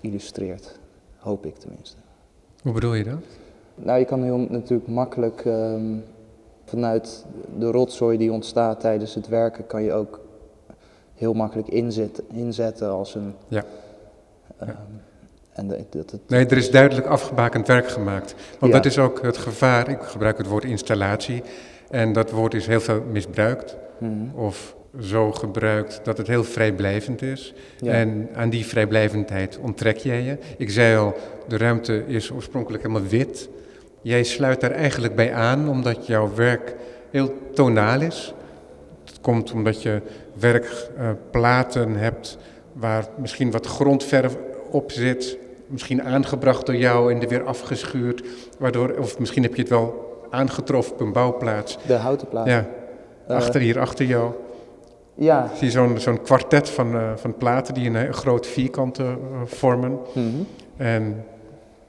illustreert. 0.00 0.78
Hoop 1.18 1.46
ik 1.46 1.56
tenminste. 1.56 1.96
Hoe 2.62 2.72
bedoel 2.72 2.94
je 2.94 3.04
dat? 3.04 3.18
Nou, 3.74 3.98
je 3.98 4.04
kan 4.04 4.22
heel 4.22 4.38
natuurlijk 4.38 4.88
makkelijk 4.88 5.44
ehm, 5.44 5.96
vanuit 6.64 7.24
de 7.58 7.70
rotzooi 7.70 8.18
die 8.18 8.32
ontstaat 8.32 8.80
tijdens 8.80 9.14
het 9.14 9.28
werken, 9.28 9.66
kan 9.66 9.82
je 9.82 9.92
ook 9.92 10.20
heel 11.14 11.32
makkelijk 11.32 11.68
inzetten, 11.68 12.24
inzetten 12.28 12.90
als 12.90 13.14
een. 13.14 13.34
Ja. 13.48 13.64
ehm, 14.58 14.70
en 15.56 15.68
dat 15.90 16.10
het, 16.10 16.20
Nee, 16.28 16.46
er 16.46 16.56
is 16.56 16.70
duidelijk 16.70 17.06
afgebakend 17.06 17.66
werk 17.66 17.88
gemaakt. 17.88 18.34
Want 18.58 18.72
Ja. 18.72 18.78
dat 18.78 18.86
is 18.90 18.98
ook 18.98 19.22
het 19.22 19.36
gevaar. 19.36 19.88
Ik 19.88 20.02
gebruik 20.02 20.38
het 20.38 20.46
woord 20.46 20.64
installatie. 20.64 21.42
En 21.90 22.12
dat 22.12 22.30
woord 22.30 22.54
is 22.54 22.66
heel 22.66 22.80
veel 22.80 23.02
misbruikt. 23.10 23.76
Mhm. 23.98 24.12
Of 24.34 24.74
zo 25.00 25.32
gebruikt 25.32 26.00
dat 26.02 26.18
het 26.18 26.26
heel 26.26 26.44
vrijblijvend 26.44 27.22
is. 27.22 27.54
Ja. 27.78 27.92
En 27.92 28.28
aan 28.34 28.50
die 28.50 28.66
vrijblijvendheid 28.66 29.58
onttrek 29.62 29.96
jij 29.96 30.22
je. 30.22 30.38
Ik 30.56 30.70
zei 30.70 30.96
al, 30.96 31.14
de 31.48 31.56
ruimte 31.56 32.04
is 32.06 32.30
oorspronkelijk 32.30 32.82
helemaal 32.82 33.08
wit. 33.08 33.48
Jij 34.02 34.22
sluit 34.22 34.60
daar 34.60 34.70
eigenlijk 34.70 35.14
bij 35.14 35.34
aan 35.34 35.68
omdat 35.68 36.06
jouw 36.06 36.34
werk 36.34 36.74
heel 37.10 37.34
tonaal 37.54 38.00
is. 38.00 38.34
Het 39.04 39.20
komt 39.20 39.52
omdat 39.52 39.82
je 39.82 40.02
werkplaten 40.38 41.96
hebt 41.96 42.38
waar 42.72 43.06
misschien 43.18 43.50
wat 43.50 43.66
grondverf 43.66 44.36
op 44.70 44.92
zit. 44.92 45.38
Misschien 45.66 46.02
aangebracht 46.02 46.66
door 46.66 46.76
jou 46.76 47.12
en 47.14 47.22
er 47.22 47.28
weer 47.28 47.44
afgeschuurd. 47.44 48.22
Waardoor, 48.58 48.94
of 48.98 49.18
misschien 49.18 49.42
heb 49.42 49.54
je 49.54 49.60
het 49.60 49.70
wel 49.70 50.04
aangetroffen 50.30 50.92
op 50.92 51.00
een 51.00 51.12
bouwplaats. 51.12 51.78
de 51.86 51.94
houten 51.94 52.28
plaat. 52.28 52.46
Ja, 52.46 52.66
Eh, 53.26 53.36
achter 53.36 53.60
hier, 53.60 53.80
achter 53.80 54.06
jou. 54.06 54.32
Ja. 55.14 55.50
Zie 55.54 55.66
je 55.66 55.72
zo'n 55.72 55.98
zo'n 55.98 56.22
kwartet 56.22 56.70
van, 56.70 56.94
eh, 56.94 57.12
van 57.16 57.36
platen 57.36 57.74
die 57.74 57.88
een, 57.88 57.96
eh, 57.96 58.12
groot 58.12 58.46
vierkant 58.46 59.00
vormen. 59.44 59.98
Mhm. 60.14 60.26
En 60.76 61.24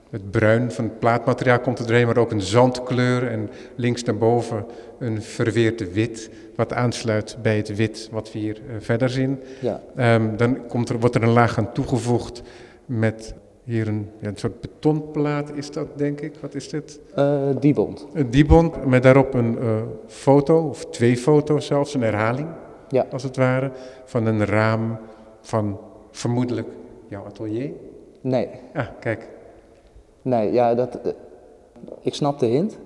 het 0.09 0.31
bruin 0.31 0.71
van 0.71 0.83
het 0.83 0.99
plaatmateriaal 0.99 1.59
komt 1.59 1.79
er 1.79 1.87
doorheen, 1.87 2.05
maar 2.05 2.17
ook 2.17 2.31
een 2.31 2.41
zandkleur. 2.41 3.27
En 3.27 3.49
links 3.75 4.03
naar 4.03 4.17
boven 4.17 4.65
een 4.99 5.21
verweerd 5.21 5.93
wit, 5.93 6.29
wat 6.55 6.73
aansluit 6.73 7.37
bij 7.41 7.57
het 7.57 7.75
wit 7.75 8.09
wat 8.11 8.31
we 8.31 8.39
hier 8.39 8.61
verder 8.79 9.09
zien. 9.09 9.43
Ja. 9.61 9.81
Ehm, 9.95 10.35
dan 10.37 10.67
komt 10.67 10.89
er, 10.89 10.99
wordt 10.99 11.15
er 11.15 11.23
een 11.23 11.29
laag 11.29 11.57
aan 11.57 11.71
toegevoegd 11.73 12.41
met 12.85 13.33
hier 13.67 13.87
een, 13.87 14.09
ja, 14.21 14.27
een 14.27 14.37
soort 14.37 14.61
betonplaat 14.61 15.51
is 15.55 15.71
dat, 15.71 15.87
denk 15.95 16.21
ik. 16.21 16.35
Wat 16.41 16.55
is 16.55 16.69
dit? 16.69 16.99
Eh, 17.15 17.49
die 17.59 17.73
bond. 17.73 18.07
Een 18.13 18.29
diebond 18.29 18.85
met 18.85 19.03
daarop 19.03 19.33
een 19.33 19.59
eh, 19.59 19.81
foto, 20.07 20.67
of 20.67 20.85
twee 20.85 21.17
foto's 21.17 21.65
zelfs, 21.65 21.93
een 21.93 22.01
herhaling, 22.01 22.47
Ja. 22.89 23.05
als 23.11 23.23
het 23.23 23.35
ware, 23.35 23.71
van 24.05 24.25
een 24.25 24.45
raam 24.45 24.97
van 25.41 25.79
vermoedelijk 26.11 26.67
jouw 27.07 27.25
atelier. 27.25 27.71
Nee. 28.21 28.47
Ah, 28.73 28.87
kijk. 28.99 29.29
Nee, 30.21 30.51
ja, 30.51 30.75
dat, 30.75 30.95
eh, 31.01 31.11
ik 32.01 32.13
snap 32.13 32.39
de 32.39 32.45
hint. 32.45 32.77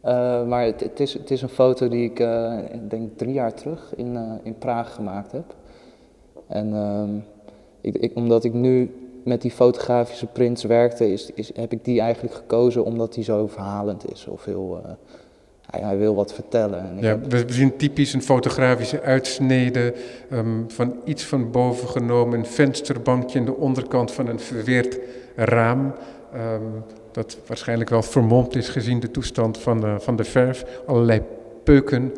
Eh, 0.00 0.46
maar 0.46 0.64
het, 0.64 0.80
het, 0.80 1.00
is, 1.00 1.12
het 1.12 1.30
is 1.30 1.42
een 1.42 1.48
foto 1.48 1.88
die 1.88 2.10
ik, 2.10 2.20
eh, 2.20 2.58
denk 2.88 3.18
drie 3.18 3.32
jaar 3.32 3.54
terug 3.54 3.92
in, 3.96 4.16
eh, 4.16 4.32
in 4.42 4.58
Praag 4.58 4.94
gemaakt 4.94 5.32
heb. 5.32 5.54
En 6.46 6.74
ehm, 6.74 7.10
ik, 7.80 7.96
ik, 7.96 8.16
omdat 8.16 8.44
ik 8.44 8.52
nu 8.52 8.90
met 9.28 9.42
die 9.42 9.50
fotografische 9.50 10.26
prints 10.26 10.64
werkte, 10.64 11.12
is, 11.12 11.30
is, 11.34 11.50
heb 11.54 11.72
ik 11.72 11.84
die 11.84 12.00
eigenlijk 12.00 12.34
gekozen 12.34 12.84
omdat 12.84 13.14
die 13.14 13.24
zo 13.24 13.46
verhalend 13.46 14.12
is. 14.12 14.26
Of 14.26 14.44
heel, 14.44 14.80
eh, 14.84 14.90
hij, 15.70 15.80
hij 15.80 15.98
wil 15.98 16.14
wat 16.14 16.32
vertellen. 16.34 16.80
En 16.80 16.96
Ja, 17.00 17.08
heb- 17.08 17.30
we 17.32 17.44
zien 17.46 17.76
typisch 17.76 18.12
een 18.12 18.22
fotografische 18.22 19.00
uitsnede 19.02 19.94
ehm, 20.30 20.62
van 20.66 20.94
iets 21.04 21.24
van 21.24 21.50
boven 21.50 21.88
genomen, 21.88 22.38
een 22.38 22.46
vensterbankje 22.46 23.38
in 23.38 23.44
de 23.44 23.56
onderkant 23.56 24.12
van 24.12 24.26
een 24.28 24.40
verweerd 24.40 24.98
raam. 25.36 25.92
ehm, 26.32 26.62
dat 27.12 27.38
waarschijnlijk 27.46 27.90
wel 27.90 28.02
vermomd 28.02 28.56
is 28.56 28.68
gezien 28.68 29.00
de 29.00 29.10
toestand 29.10 29.58
van 29.58 29.80
de, 29.80 29.96
van 29.98 30.16
de 30.16 30.24
verf. 30.24 30.64
Allerlei 30.86 31.22
peuken 31.64 32.12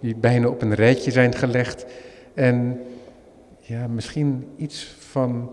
die 0.00 0.16
bijna 0.16 0.48
op 0.48 0.62
een 0.62 0.74
rijtje 0.74 1.10
zijn 1.10 1.34
gelegd. 1.34 1.86
En 2.34 2.80
ja, 3.60 3.86
misschien 3.86 4.46
iets 4.56 4.94
van 4.98 5.50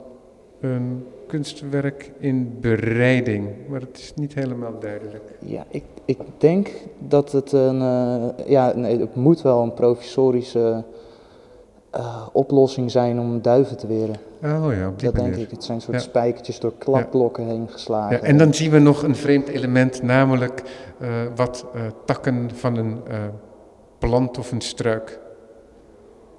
een 0.63 1.05
kunstwerk 1.27 2.12
in 2.20 2.58
bereiding, 2.62 3.48
maar 3.67 3.79
het 3.82 3.98
is 3.98 4.13
niet 4.15 4.34
helemaal 4.34 4.79
duidelijk. 4.79 5.24
Ja, 5.39 5.65
ik, 5.70 5.84
ik 6.05 6.17
denk 6.38 6.70
dat 7.00 7.32
het 7.32 7.51
een. 7.51 7.82
eh, 7.82 8.48
ja, 8.50 8.74
nee, 8.75 9.00
het 9.00 9.15
moet 9.15 9.41
wel 9.41 9.62
een 9.63 9.74
provisorische 9.74 10.84
eh, 11.91 12.27
oplossing 12.34 12.91
zijn 12.91 13.20
om 13.20 13.41
duiven 13.41 13.77
te 13.77 13.88
weren. 13.88 14.15
Oh 14.43 14.74
ja, 14.75 14.88
op 14.88 15.00
die 15.00 15.12
Dat 15.12 15.17
manier. 15.17 15.32
denk 15.36 15.46
ik. 15.46 15.51
Het 15.51 15.63
zijn 15.63 15.82
soort 15.82 15.98
Ja. 15.98 16.03
spijkertjes 16.03 16.60
door 16.60 16.74
klapblokken 16.77 17.46
heen 17.48 17.67
geslagen. 17.70 18.15
Ja, 18.17 18.24
en 18.24 18.38
dan 18.38 18.53
zien 18.53 18.72
we 18.72 18.79
nog 18.79 19.03
een 19.03 19.15
vreemd 19.15 19.48
element, 19.48 20.01
namelijk 20.01 20.63
eh, 21.00 21.10
wat 21.36 21.65
takken 22.05 22.50
van 22.53 22.75
een 22.77 22.98
plant 24.00 24.38
of 24.38 24.51
een 24.51 24.62
struik. 24.62 25.20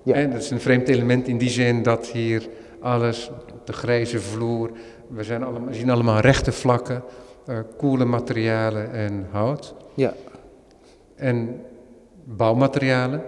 Ja. 0.02 0.14
En 0.14 0.31
dat 0.31 0.40
is 0.40 0.50
een 0.50 0.61
vreemd 0.61 0.88
element 0.88 1.28
in 1.28 1.38
die 1.38 1.49
zin 1.50 1.83
dat 1.83 2.07
hier 2.07 2.49
alles, 2.85 3.31
de 3.64 3.73
grijze 3.73 4.21
vloer, 4.21 4.71
we, 5.09 5.25
zijn 5.25 5.43
allemaal, 5.43 5.75
zien 5.75 5.91
allemaal 5.91 6.21
rechte 6.21 6.53
vlakken, 6.53 7.03
eh, 7.47 7.59
koele 7.76 8.05
materialen 8.05 8.93
en 8.93 9.26
hout. 9.31 9.75
Ja. 9.95 10.14
En 11.14 11.61
bouwmaterialen, 12.25 13.23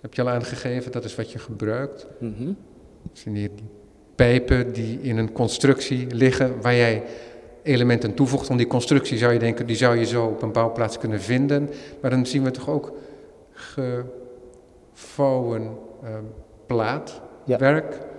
heb 0.00 0.14
je 0.14 0.22
al 0.22 0.28
aangegeven, 0.28 0.92
dat 0.92 1.04
is 1.04 1.14
wat 1.14 1.32
je 1.32 1.38
gebruikt. 1.38 2.06
We 2.18 2.54
zien 3.12 3.34
hier 3.34 3.50
die 3.54 3.68
pijpen 4.14 4.72
die 4.72 5.00
in 5.00 5.18
een 5.18 5.32
constructie 5.32 6.14
liggen 6.14 6.60
waar 6.60 6.74
jij 6.74 7.02
elementen 7.62 8.14
toevoegt. 8.14 8.46
Want 8.46 8.58
die 8.58 8.68
constructie 8.68 9.18
zou 9.18 9.32
je 9.32 9.38
denken, 9.38 9.66
die 9.66 9.76
zou 9.76 9.96
je 9.98 10.04
zo 10.04 10.26
op 10.26 10.42
een 10.42 10.52
bouwplaats 10.52 10.98
kunnen 10.98 11.20
vinden. 11.20 11.70
Maar 12.00 12.10
dan 12.10 12.26
zien 12.26 12.42
we 12.42 12.50
toch 12.50 12.68
ook 12.68 12.92
gevouwen 14.92 15.76
eh, 16.02 16.10
plaatwerk 16.66 18.12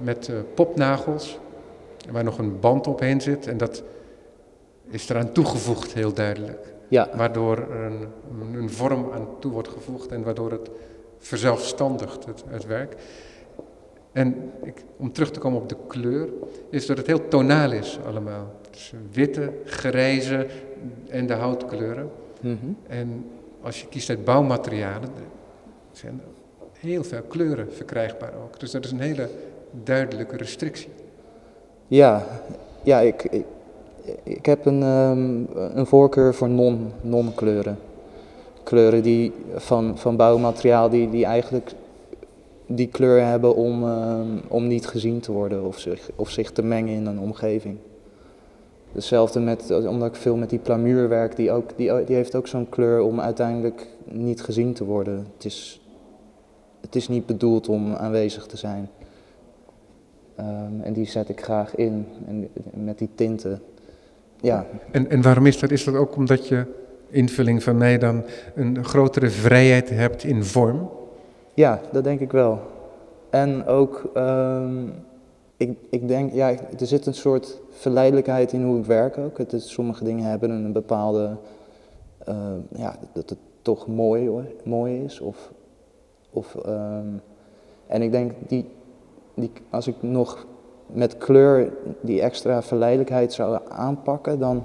met 0.00 0.28
eh, 0.28 0.34
popnagels 0.54 1.38
waar 2.10 2.24
nog 2.24 2.38
een 2.38 2.60
band 2.60 2.86
omheen 2.86 3.20
zit. 3.20 3.46
En 3.46 3.56
dat 3.56 3.82
is 4.90 5.08
eraan 5.08 5.32
toegevoegd 5.32 5.92
heel 5.92 6.12
duidelijk. 6.12 6.74
Ja. 6.88 7.08
Waardoor 7.14 7.56
er 7.56 7.84
een, 7.84 8.08
een 8.54 8.70
vorm 8.70 9.10
aan 9.12 9.28
toe 9.38 9.52
wordt 9.52 9.68
gevoegd 9.68 10.12
en 10.12 10.22
waardoor 10.22 10.50
het 10.50 10.70
verzelfstandigt, 11.18 12.26
het, 12.26 12.44
het 12.48 12.66
werk. 12.66 12.96
En 14.12 14.52
ik, 14.62 14.84
om 14.96 15.12
terug 15.12 15.30
te 15.30 15.40
komen 15.40 15.60
op 15.60 15.68
de 15.68 15.76
kleur, 15.86 16.28
is 16.70 16.86
dat 16.86 16.96
het 16.96 17.06
heel 17.06 17.28
tonaal 17.28 17.72
is 17.72 17.98
allemaal. 18.06 18.54
Dus 18.70 18.92
witte, 19.12 19.52
grijze 19.64 20.46
en 21.08 21.26
de 21.26 21.34
houtkleuren. 21.34 22.10
Mhm. 22.40 22.56
En 22.86 23.30
als 23.62 23.80
je 23.80 23.88
kiest 23.88 24.08
uit 24.08 24.24
bouwmaterialen, 24.24 25.08
er 25.08 25.26
zijn 25.92 26.20
heel 26.80 27.04
veel 27.04 27.22
kleuren 27.28 27.72
verkrijgbaar 27.72 28.32
ook. 28.44 28.60
Dus 28.60 28.70
dat 28.70 28.84
is 28.84 28.90
een 28.90 29.00
hele 29.00 29.28
duidelijke 29.84 30.36
restrictie. 30.36 30.88
Ja, 31.86 32.26
ja 32.82 33.00
ik, 33.00 33.42
ik, 34.22 34.46
heb 34.46 34.66
een, 34.66 34.82
ehm, 34.82 35.78
een 35.78 35.86
voorkeur 35.86 36.34
voor 36.34 36.48
non, 36.48 36.92
non-kleuren. 37.00 37.78
Kleuren 38.62 39.02
die 39.02 39.32
van, 39.54 39.98
van 39.98 40.16
bouwmateriaal 40.16 40.88
die, 40.88 41.10
die 41.10 41.24
eigenlijk 41.24 41.72
die 42.66 42.88
kleur 42.88 43.24
hebben 43.24 43.54
om, 43.54 43.84
ehm, 43.84 44.38
om 44.48 44.66
niet 44.66 44.86
gezien 44.86 45.20
te 45.20 45.32
worden 45.32 45.64
of 45.64 45.78
zich, 45.78 46.10
of 46.16 46.30
zich 46.30 46.50
te 46.50 46.62
mengen 46.62 46.94
in 46.94 47.06
een 47.06 47.18
omgeving. 47.18 47.76
Hetzelfde 48.92 49.40
met, 49.40 49.86
omdat 49.86 50.08
ik 50.08 50.14
veel 50.14 50.36
met 50.36 50.50
die 50.50 50.58
plamuur 50.58 51.08
werk, 51.08 51.36
die, 51.36 51.50
ook, 51.50 51.70
die, 51.76 52.04
die 52.04 52.16
heeft 52.16 52.34
ook 52.34 52.46
zo'n 52.46 52.68
kleur 52.68 53.00
om 53.00 53.20
uiteindelijk 53.20 53.86
niet 54.04 54.42
gezien 54.42 54.72
te 54.72 54.84
worden. 54.84 55.26
Het 55.34 55.44
is, 55.44 55.79
het 56.80 56.96
is 56.96 57.08
niet 57.08 57.26
bedoeld 57.26 57.68
om 57.68 57.94
aanwezig 57.94 58.46
te 58.46 58.56
zijn. 58.56 58.88
Ehm, 60.36 60.80
en 60.82 60.92
die 60.92 61.06
zet 61.06 61.28
ik 61.28 61.42
graag 61.42 61.74
in 61.74 62.06
en, 62.26 62.48
met 62.84 62.98
die 62.98 63.08
tinten. 63.14 63.62
Ja, 64.40 64.66
En, 64.90 65.10
en 65.10 65.22
waarom 65.22 65.46
is 65.46 65.58
dat? 65.58 65.70
Is 65.70 65.84
dat 65.84 65.94
ook 65.94 66.16
omdat 66.16 66.48
je, 66.48 66.64
invulling 67.08 67.62
van 67.62 67.76
mij 67.76 67.98
dan, 67.98 68.24
een 68.54 68.84
grotere 68.84 69.30
vrijheid 69.30 69.90
hebt 69.90 70.24
in 70.24 70.44
vorm? 70.44 70.88
ja, 71.54 71.80
dat 71.92 72.04
denk 72.04 72.20
ik 72.20 72.32
wel. 72.32 72.60
En 73.30 73.66
ook, 73.66 74.10
ehm, 74.14 74.86
ik, 75.56 75.78
ik 75.90 76.08
denk, 76.08 76.32
ja, 76.32 76.50
er 76.78 76.86
zit 76.86 77.06
een 77.06 77.14
soort 77.14 77.60
verleidelijkheid 77.70 78.52
in 78.52 78.62
hoe 78.62 78.78
ik 78.78 78.84
werk 78.84 79.18
ook. 79.18 79.38
Het 79.38 79.52
is, 79.52 79.70
sommige 79.70 80.04
dingen 80.04 80.24
hebben 80.24 80.50
een 80.50 80.72
bepaalde, 80.72 81.36
eh, 82.18 82.36
ja, 82.76 82.96
dat 83.12 83.30
het 83.30 83.38
toch 83.62 83.86
mooi, 83.86 84.30
mooi 84.64 85.04
is. 85.04 85.20
Of, 85.20 85.52
of, 86.30 86.54
ehm, 86.54 87.06
en 87.86 88.02
ik 88.02 88.10
denk, 88.10 88.32
die, 88.46 88.68
die, 89.34 89.50
als 89.70 89.86
ik 89.86 89.94
nog 90.00 90.46
met 90.86 91.18
kleur 91.18 91.72
die 92.00 92.20
extra 92.20 92.62
verleidelijkheid 92.62 93.32
zou 93.32 93.58
aanpakken, 93.68 94.38
dan, 94.38 94.62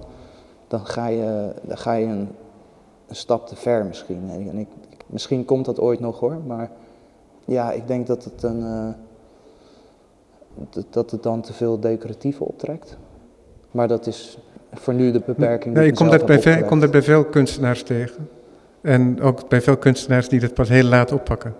dan 0.67 0.85
ga 0.85 1.07
je, 1.07 1.53
dan 1.61 1.77
ga 1.77 1.93
je 1.93 2.05
een, 2.05 2.29
een 3.07 3.15
stap 3.15 3.47
te 3.47 3.55
ver 3.55 3.85
misschien. 3.85 4.29
En 4.29 4.57
ik, 4.57 4.67
misschien 5.05 5.45
komt 5.45 5.65
dat 5.65 5.79
ooit 5.79 5.99
nog 5.99 6.19
hoor, 6.19 6.37
maar 6.47 6.71
ja, 7.45 7.71
ik 7.71 7.87
denk 7.87 8.07
dat 8.07 8.23
het, 8.23 8.43
een, 8.43 8.59
uh, 8.59 8.89
dat 10.89 11.11
het 11.11 11.23
dan 11.23 11.41
te 11.41 11.53
veel 11.53 11.79
decoratieve 11.79 12.43
optrekt. 12.43 12.97
Maar 13.71 13.87
dat 13.87 14.07
is 14.07 14.37
voor 14.73 14.93
nu 14.93 15.11
de 15.11 15.21
beperking. 15.25 15.75
Nee, 15.75 15.85
je 15.85 15.93
komt 15.93 16.11
dat, 16.11 16.25
bij 16.25 16.41
veel, 16.41 16.65
komt 16.65 16.81
dat 16.81 16.91
bij 16.91 17.01
veel 17.01 17.25
kunstenaars 17.25 17.83
tegen. 17.83 18.29
En 18.85 19.21
ook 19.21 19.49
bij 19.49 19.61
veel 19.61 19.77
kunstenaars 19.77 20.29
die 20.29 20.39
dat 20.39 20.53
pas 20.53 20.69
heel 20.69 20.83
laat 20.83 21.11
oppakken, 21.11 21.55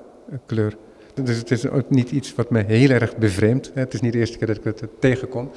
kleur. 0.46 0.78
Dus 1.24 1.38
het 1.38 1.52
is 1.52 1.70
ook 1.70 1.90
niet 1.90 2.12
iets 2.12 2.36
wat 2.36 2.50
me 2.50 2.64
heel 2.64 2.90
erg 2.90 3.18
bevreemdt. 3.18 3.72
Het 3.74 3.94
is 3.94 4.02
niet 4.02 4.14
de 4.14 4.20
eerste 4.20 4.38
keer 4.38 4.48
dat 4.48 4.58
ik 4.58 4.64
het 4.64 4.90
tegenkom. 5.00 5.52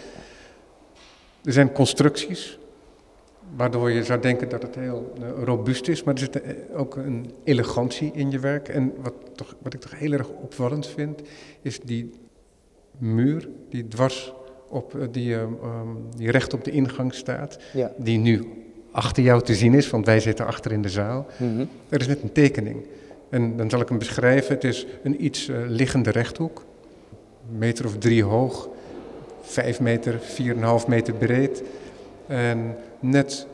Er 1.45 1.53
zijn 1.53 1.73
constructies, 1.73 2.59
waardoor 3.57 3.91
je 3.91 4.05
zou 4.05 4.21
denken 4.21 4.49
dat 4.49 4.63
het 4.63 4.75
heel 4.75 5.13
uh, 5.21 5.43
robuust 5.45 5.89
is, 5.89 6.03
maar 6.03 6.15
er 6.15 6.21
zit 6.21 6.43
ook 6.75 6.97
een 6.97 7.31
elegantie 7.45 8.11
in 8.15 8.31
je 8.31 8.39
werk. 8.39 8.69
En 8.69 8.93
wat, 9.03 9.15
toch, 9.35 9.57
wat 9.63 9.75
ik 9.75 9.81
toch 9.81 9.99
heel 9.99 10.13
erg 10.13 10.29
opvallend 10.29 10.87
vind, 10.87 11.23
is 11.63 11.81
die 11.81 12.11
muur 12.99 13.49
die 13.71 13.89
dwars 13.89 14.33
op, 14.69 15.09
die, 15.11 15.35
um, 15.35 15.57
die 16.17 16.31
recht 16.31 16.55
op 16.55 16.65
de 16.65 16.71
ingang 16.71 17.15
staat, 17.15 17.59
ja. 17.73 17.93
die 17.97 18.19
nu 18.19 18.47
achter 18.91 19.23
jou 19.23 19.43
te 19.43 19.55
zien 19.55 19.75
is, 19.75 19.91
want 19.91 20.07
wij 20.07 20.21
zitten 20.21 20.47
achter 20.47 20.73
in 20.73 20.83
de 20.83 20.89
zaal. 20.89 21.27
Mm 21.37 21.57
-hmm. 21.57 21.69
Er 21.89 22.01
is 22.01 22.07
net 22.07 22.23
een 22.23 22.33
tekening. 22.33 22.77
En 23.31 23.57
dan 23.57 23.71
zal 23.71 23.81
ik 23.81 23.89
hem 23.89 23.99
beschrijven. 23.99 24.55
Het 24.55 24.65
is 24.65 24.87
een 25.03 25.25
iets 25.25 25.49
uh, 25.49 25.57
liggende 25.67 26.11
rechthoek, 26.11 26.65
een 27.51 27.59
meter 27.59 27.85
of 27.85 27.99
drie 27.99 28.25
hoog, 28.25 28.69
vijf 29.43 29.81
meter, 29.81 30.19
vier 30.21 30.51
en 30.51 30.57
een 30.57 30.63
half 30.63 30.87
meter 30.87 31.15
breed. 31.15 31.63
En 32.27 32.77
net 33.01 33.47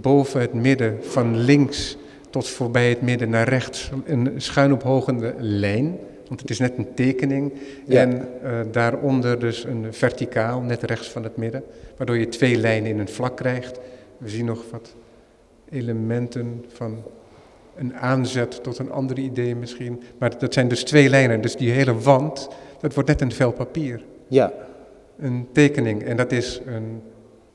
boven 0.00 0.40
het 0.40 0.52
midden, 0.52 0.98
van 1.00 1.36
links 1.36 1.96
tot 2.30 2.48
voorbij 2.48 2.88
het 2.88 3.02
midden 3.02 3.30
naar 3.30 3.48
rechts, 3.48 3.90
een 4.04 4.32
schuin 4.36 4.72
ophogende 4.72 5.34
lijn. 5.38 5.98
Want 6.28 6.40
het 6.40 6.50
is 6.50 6.58
net 6.58 6.72
een 6.76 6.94
tekening. 6.94 7.52
Ja. 7.86 8.00
En 8.00 8.28
uh, 8.44 8.60
daaronder 8.72 9.38
dus 9.38 9.64
een 9.64 9.86
verticaal, 9.90 10.60
net 10.60 10.82
rechts 10.82 11.08
van 11.08 11.22
het 11.22 11.36
midden. 11.36 11.62
Waardoor 11.96 12.18
je 12.18 12.28
twee 12.28 12.56
lijnen 12.56 12.90
in 12.90 12.98
een 12.98 13.08
vlak 13.08 13.36
krijgt. 13.36 13.80
We 14.18 14.28
zien 14.28 14.44
nog 14.44 14.64
wat 14.70 14.94
elementen 15.70 16.64
van 16.68 17.02
een 17.76 17.96
aanzet 17.96 18.62
tot 18.62 18.78
een 18.78 18.90
ander 18.90 19.18
idee 19.18 19.56
misschien. 19.56 20.02
Maar 20.18 20.38
dat 20.38 20.52
zijn 20.54 20.68
dus 20.68 20.84
twee 20.84 21.08
lijnen. 21.08 21.40
Dus 21.40 21.56
die 21.56 21.70
hele 21.70 21.98
wand, 21.98 22.48
dat 22.80 22.94
wordt 22.94 23.08
net 23.08 23.20
een 23.20 23.32
vel 23.32 23.52
papier. 23.52 24.04
Ja. 24.28 24.52
Een 25.18 25.48
tekening. 25.52 26.02
En 26.02 26.16
dat 26.16 26.32
is 26.32 26.60
een 26.66 27.02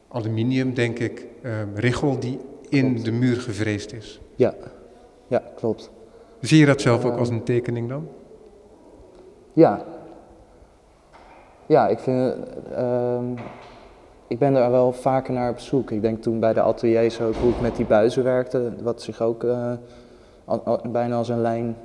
aluminium, 0.07 0.73
denk 0.73 0.99
ik, 0.99 1.25
um, 1.43 1.71
richel 1.75 2.19
die 2.19 2.39
in 2.69 2.89
Klopt. 2.91 3.05
de 3.05 3.11
muur 3.11 3.35
gevreesd 3.41 3.93
is. 3.93 4.21
Ja, 4.35 4.53
ja 5.27 5.43
klopt. 5.55 5.91
Zie 6.39 6.59
je 6.59 6.65
dat 6.65 6.81
zelf 6.81 7.05
ook 7.05 7.11
Ehm. 7.11 7.19
als 7.19 7.29
een 7.29 7.43
tekening 7.43 7.89
dan? 7.89 8.07
Ja. 9.53 9.85
Ja, 11.65 11.87
ik 11.87 11.99
vind. 11.99 12.35
ehm, 12.75 13.25
ik 14.33 14.39
ben 14.39 14.53
daar 14.53 14.71
wel 14.71 14.91
vaker 14.91 15.33
naar 15.33 15.49
op 15.49 15.59
zoek. 15.59 15.91
Ik 15.91 16.01
denk 16.01 16.21
toen 16.21 16.39
bij 16.39 16.53
de 16.53 16.61
ateliers 16.61 17.21
ook 17.21 17.35
hoe 17.35 17.49
ik 17.49 17.61
met 17.61 17.75
die 17.75 17.85
buizen 17.85 18.23
werkte, 18.23 18.71
wat 18.81 19.01
zich 19.01 19.21
ook 19.21 19.43
eh, 19.43 19.71
al- 20.45 20.61
al- 20.63 20.81
bijna 20.91 21.15
als 21.15 21.29
een 21.29 21.41
lijn 21.41 21.75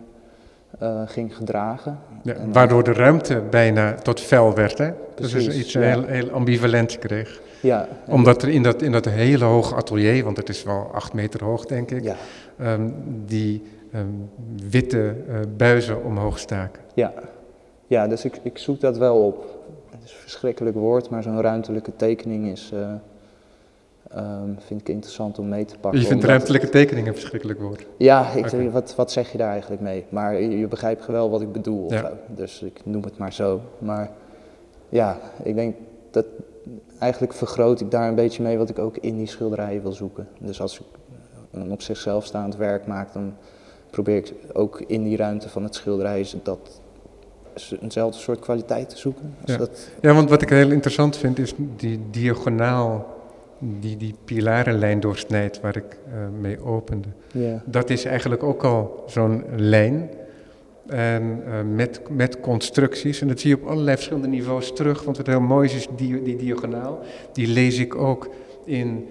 eh, 0.79 1.03
ging 1.07 1.37
gedragen. 1.37 1.99
Ja, 2.23 2.35
En- 2.35 2.53
waardoor 2.53 2.83
de 2.85 2.93
ruimte 2.93 3.43
bijna 3.51 3.95
tot 3.95 4.21
vel 4.21 4.55
werd, 4.55 4.79
hè? 4.79 4.91
Dus 5.15 5.31
Precies, 5.31 5.49
is 5.49 5.59
iets 5.61 5.73
ja. 5.73 5.81
heel, 5.81 6.05
heel 6.05 6.31
ambivalent 6.31 6.99
kreeg. 6.99 7.41
Ja, 7.63 7.89
Omdat 8.07 8.43
er 8.43 8.49
in 8.49 8.63
dat, 8.63 8.83
in 8.83 8.93
dat 8.93 9.05
hele 9.05 9.45
hoge 9.45 9.75
atelier, 9.75 10.25
want 10.25 10.37
het 10.37 10.49
is 10.49 10.63
wel 10.63 10.91
acht 10.93 11.13
meter 11.13 11.45
hoog, 11.45 11.65
denk 11.67 11.91
ik, 11.91 12.03
Ja, 12.05 12.15
ehm, 12.59 12.89
die 13.27 13.63
ehm, 13.93 14.05
witte 14.71 15.15
eh, 15.29 15.35
buizen 15.57 16.05
omhoog 16.05 16.39
staken. 16.39 16.83
ja. 16.95 17.13
ja 17.87 18.07
dus 18.09 18.25
ik, 18.25 18.39
ik 18.43 18.59
zoek 18.59 18.81
dat 18.81 18.99
wel 18.99 19.17
op. 19.25 19.58
Het 20.09 20.17
is 20.17 20.23
een 20.23 20.31
verschrikkelijk 20.31 20.77
woord, 20.77 21.11
maar 21.11 21.23
zo'n 21.23 21.41
ruimtelijke 21.41 21.97
tekening 21.97 22.47
is, 22.47 22.71
eh, 22.75 22.93
ehm, 24.11 24.51
vind 24.59 24.81
ik 24.81 24.89
interessant 24.89 25.39
om 25.39 25.49
mee 25.49 25.65
te 25.65 25.79
pakken. 25.79 26.01
Je 26.01 26.07
vindt 26.07 26.25
ruimtelijke 26.25 26.69
tekening 26.69 27.07
een 27.07 27.15
verschrikkelijk 27.15 27.61
woord. 27.61 27.87
Ja, 27.97 28.31
ik, 28.31 28.45
Oké. 28.45 28.71
wat, 28.71 28.95
wat 28.95 29.13
zeg 29.13 29.33
je 29.33 29.39
daar 29.39 29.51
eigenlijk 29.51 29.83
mee? 29.83 30.05
Maar 30.09 30.41
je, 30.41 30.59
je 30.59 30.69
begrijpt 30.69 31.07
wel 31.07 31.31
wat 31.31 31.41
ik 31.41 31.53
bedoel. 31.53 31.93
Ja. 31.93 32.13
Dus 32.27 32.63
ik 32.63 32.81
noem 32.85 33.03
het 33.03 33.19
maar 33.19 33.33
zo. 33.33 33.61
Maar 33.79 34.11
ja, 34.89 35.19
ik 35.43 35.55
denk 35.55 35.77
dat 36.11 36.27
eigenlijk 36.99 37.33
vergroot 37.33 37.81
ik 37.81 37.91
daar 37.91 38.09
een 38.09 38.15
beetje 38.15 38.43
mee 38.43 38.59
wat 38.59 38.69
ik 38.69 38.79
ook 38.79 38.97
in 38.97 39.17
die 39.17 39.27
schilderijen 39.27 39.83
wil 39.83 39.93
zoeken. 39.93 40.29
Dus 40.39 40.61
als 40.61 40.81
ik 40.81 40.87
een 41.51 41.73
op 41.73 41.83
zichzelf 41.83 42.25
staand 42.25 42.57
werk 42.57 42.87
maak, 42.87 43.13
dan 43.13 43.35
probeer 43.91 44.17
ik 44.17 44.35
ook 44.53 44.81
in 44.81 45.03
die 45.03 45.17
ruimte 45.17 45.49
van 45.49 45.63
het 45.63 45.75
schilderij 45.75 46.31
dat 46.43 46.81
eenzelfde 47.81 48.19
soort 48.21 48.39
kwaliteit 48.39 48.89
te 48.89 48.99
zoeken. 48.99 49.35
Als 49.43 49.51
Ja. 49.51 49.57
dat, 49.57 49.91
Ja, 50.01 50.15
want 50.15 50.31
wat 50.31 50.43
ik 50.43 50.49
heel 50.49 50.71
interessant 50.71 51.17
vind 51.17 51.39
is 51.39 51.55
die 51.77 52.01
diagonaal 52.11 53.17
die 53.81 53.97
die 53.97 54.15
pilarenlijn 54.25 55.01
doorsnijdt 55.01 55.61
waar 55.61 55.77
ik 55.77 55.85
eh, 56.07 56.13
mee 56.41 56.65
opende. 56.65 57.09
ja, 57.33 57.63
Dat 57.67 57.91
is 57.91 58.05
eigenlijk 58.05 58.43
ook 58.43 58.65
al 58.65 59.03
zo'n 59.07 59.45
lijn. 59.57 60.11
En 60.87 61.43
eh, 61.47 61.53
met, 61.75 62.01
met 62.11 62.41
constructies. 62.41 63.21
En 63.21 63.29
dat 63.29 63.41
zie 63.41 63.51
je 63.51 63.57
op 63.63 63.67
allerlei 63.69 63.97
verschillende 63.97 64.29
niveaus 64.29 64.73
terug. 64.75 65.03
Want 65.05 65.17
wat 65.17 65.27
heel 65.27 65.41
mooi 65.41 65.69
is, 65.69 65.75
is 65.75 65.87
die, 65.97 66.23
die 66.23 66.37
diagonaal. 66.37 66.99
Die 67.33 67.47
lees 67.47 67.79
ik 67.79 67.95
ook 67.95 68.29
in 68.65 69.07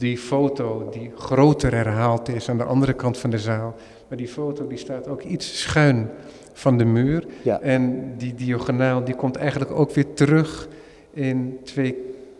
die 0.00 0.18
foto 0.18 0.88
die 0.90 1.10
groter 1.16 1.72
herhaald 1.74 2.28
is 2.28 2.48
aan 2.48 2.58
de 2.58 2.64
andere 2.64 2.92
kant 2.92 3.18
van 3.18 3.30
de 3.30 3.38
zaal. 3.38 3.74
Maar 4.08 4.18
die 4.18 4.28
foto 4.28 4.66
die 4.66 4.78
staat 4.78 5.08
ook 5.08 5.22
iets 5.22 5.60
schuin 5.60 6.08
van 6.52 6.78
de 6.78 6.84
muur. 6.84 7.24
ja, 7.42 7.60
En 7.60 8.12
die 8.16 8.34
diagonaal 8.34 9.04
die 9.04 9.14
komt 9.14 9.36
eigenlijk 9.36 9.70
ook 9.70 9.90
weer 9.92 10.12
terug 10.14 10.68
in 11.12 11.58
twee 11.64 11.96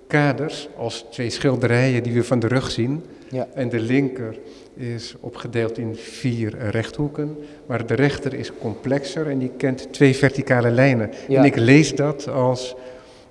kaders, 0.07 0.69
als 0.77 1.07
twee 1.11 1.31
schilderijen 1.31 2.03
die 2.03 2.13
we 2.13 2.25
van 2.25 2.39
de 2.39 2.47
rug 2.47 2.71
zien. 2.71 3.03
ja, 3.31 3.47
En 3.55 3.69
de 3.69 3.81
linker 3.81 4.39
is 4.75 5.15
opgedeeld 5.21 5.79
in 5.79 5.95
vier 5.97 6.55
rechthoeken, 6.71 7.37
maar 7.67 7.87
de 7.87 7.95
rechter 7.95 8.35
is 8.35 8.53
complexer 8.61 9.27
en 9.27 9.39
die 9.39 9.53
kent 9.57 9.93
twee 9.93 10.17
verticale 10.17 10.71
lijnen. 10.71 11.11
Ja. 11.29 11.39
En 11.39 11.45
ik 11.45 11.57
lees 11.57 11.95
dat 11.95 12.29
als 12.29 12.75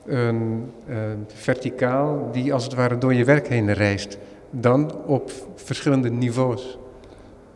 een, 0.10 0.72
eh, 0.88 0.96
verticaal 1.28 2.30
die 2.32 2.54
als 2.54 2.64
het 2.64 2.74
ware 2.74 2.98
door 2.98 3.14
je 3.14 3.24
werk 3.24 3.48
heen 3.48 3.74
reist. 3.74 4.18
Dan 4.50 4.92
op 5.06 5.32
verschillende 5.56 6.10
niveaus. 6.10 6.78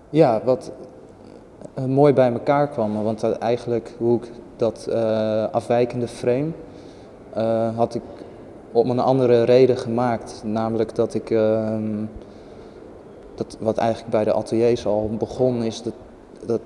Ja, 0.09 0.41
wat 0.43 0.71
eh, 1.73 1.85
mooi 1.85 2.13
bij 2.13 2.31
elkaar 2.31 2.67
kwam, 2.67 3.03
want 3.03 3.19
dat 3.19 3.37
eigenlijk 3.37 3.93
hoe 3.97 4.17
ik 4.17 4.31
dat 4.55 4.87
eh, 4.87 5.47
afwijkende 5.51 6.07
frame 6.07 6.51
eh, 7.33 7.77
had 7.77 7.95
ik 7.95 8.01
om 8.71 8.89
een 8.89 8.99
andere 8.99 9.43
reden 9.43 9.77
gemaakt. 9.77 10.41
Namelijk 10.45 10.95
dat 10.95 11.13
ik, 11.13 11.29
ehm, 11.29 12.05
dat 13.35 13.57
wat 13.59 13.77
eigenlijk 13.77 14.11
bij 14.11 14.23
de 14.23 14.33
ateliers 14.33 14.85
al 14.85 15.09
begon, 15.17 15.63
is 15.63 15.81
dat, 15.81 15.93
dat 16.45 16.61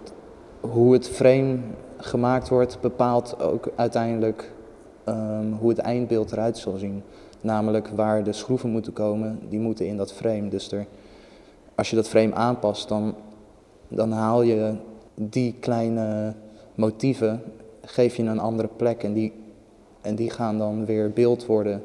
hoe 0.60 0.94
het 0.94 1.10
frame 1.10 1.58
gemaakt 1.98 2.50
wordt 2.50 2.78
bepaalt 2.82 3.42
ook 3.42 3.68
uiteindelijk 3.76 4.52
ehm, 5.08 5.52
hoe 5.60 5.70
het 5.70 5.80
eindbeeld 5.80 6.32
eruit 6.32 6.58
zal 6.58 6.78
zien. 6.78 7.04
Namelijk 7.42 7.88
waar 7.88 8.24
de 8.24 8.34
schroeven 8.34 8.70
moeten 8.70 8.94
komen, 8.94 9.40
die 9.50 9.60
moeten 9.60 9.88
in 9.88 9.98
dat 9.98 10.14
frame. 10.14 10.48
Dus 10.50 10.72
er, 10.72 10.86
als 11.76 11.90
je 11.90 11.96
dat 11.96 12.08
frame 12.08 12.34
aanpast, 12.34 12.88
dan, 12.88 13.16
dan 13.88 14.12
haal 14.12 14.42
je 14.42 14.74
die 15.16 15.56
kleine 15.60 16.34
motieven, 16.76 17.42
geef 17.82 18.16
je 18.16 18.24
een 18.24 18.40
andere 18.40 18.70
plek 18.76 19.04
en 19.04 19.14
die, 19.14 19.34
en 20.02 20.16
die 20.16 20.30
gaan 20.30 20.58
dan 20.58 20.86
weer 20.86 21.12
beeld 21.12 21.46
worden. 21.46 21.84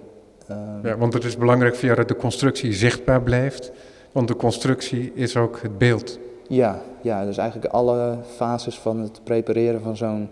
Ehm, 0.49 0.87
Ja, 0.87 0.97
want 0.97 1.13
het 1.13 1.25
is 1.25 1.37
belangrijk 1.37 1.97
dat 1.97 2.09
de 2.09 2.17
constructie 2.17 2.73
zichtbaar 2.73 3.23
blijft, 3.23 3.73
want 4.13 4.29
de 4.29 4.37
constructie 4.37 5.13
is 5.15 5.37
ook 5.37 5.63
het 5.63 5.79
beeld. 5.79 6.19
Ja, 6.49 6.81
ja, 7.03 7.25
dus 7.25 7.37
eigenlijk 7.37 7.73
alle 7.73 8.17
fases 8.37 8.79
van 8.79 9.01
het 9.01 9.21
prepareren 9.25 9.81
van 9.83 9.97
zo'n, 9.97 10.29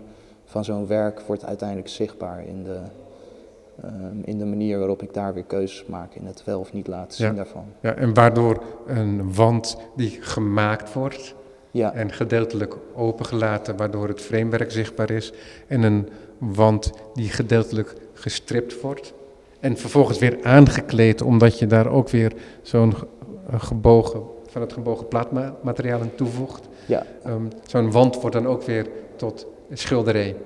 van 0.51 0.65
zo'n 0.65 0.87
werk 0.87 1.21
wordt 1.21 1.45
uiteindelijk 1.45 1.89
zichtbaar 1.89 2.45
in 2.47 2.63
de, 2.65 2.79
ehm, 3.83 4.17
in 4.25 4.39
de 4.39 4.45
manier 4.45 4.79
waarop 4.79 5.03
ik 5.03 5.15
daar 5.15 5.35
weer 5.35 5.45
keuzes 5.45 5.85
maak 5.87 6.15
in 6.15 6.27
het 6.27 6.45
wel 6.45 6.61
of 6.61 6.73
niet 6.73 6.87
laten 6.87 7.17
zien 7.17 7.27
Ja. 7.27 7.33
daarvan. 7.33 7.65
Ja, 7.81 7.95
en 7.95 8.15
waardoor 8.15 8.63
een 8.87 9.35
wand 9.35 9.77
die 9.97 10.19
gemaakt 10.21 10.93
wordt 10.93 11.35
Ja, 11.73 11.93
en 11.93 12.13
gedeeltelijk 12.13 12.77
opengelaten, 12.95 13.77
waardoor 13.77 14.09
het 14.09 14.21
framewerk 14.21 14.71
zichtbaar 14.71 15.11
is, 15.11 15.33
en 15.67 15.83
een 15.83 16.09
wand 16.39 16.91
die 17.15 17.29
gedeeltelijk 17.29 17.95
gestript 18.15 18.81
wordt 18.81 19.13
en 19.61 19.77
vervolgens 19.77 20.19
weer 20.19 20.39
aangekleed, 20.43 21.23
omdat 21.23 21.59
je 21.59 21.67
daar 21.67 21.89
ook 21.89 22.09
weer 22.09 22.33
zo'n 22.63 22.95
gebogen, 23.57 24.23
van 24.49 24.61
het 24.61 24.73
gebogen 24.73 25.09
plaatmateriaal 25.09 26.01
aan 26.01 26.15
toevoegt. 26.15 26.69
ja, 26.87 27.07
Ehm, 27.25 27.43
zo'n 27.67 27.91
wand 27.91 28.21
wordt 28.21 28.37
dan 28.37 28.47
ook 28.47 28.63
weer 28.63 28.87
tot 29.17 29.47
schilderij. 29.73 30.37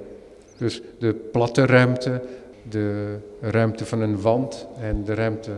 Dus 0.57 0.83
de 0.99 1.13
platte 1.15 1.67
ruimte, 1.67 2.21
de 2.69 3.17
ruimte 3.41 3.87
van 3.87 4.01
een 4.01 4.21
wand 4.21 4.67
en 4.81 5.05
de 5.05 5.15
ruimte 5.15 5.51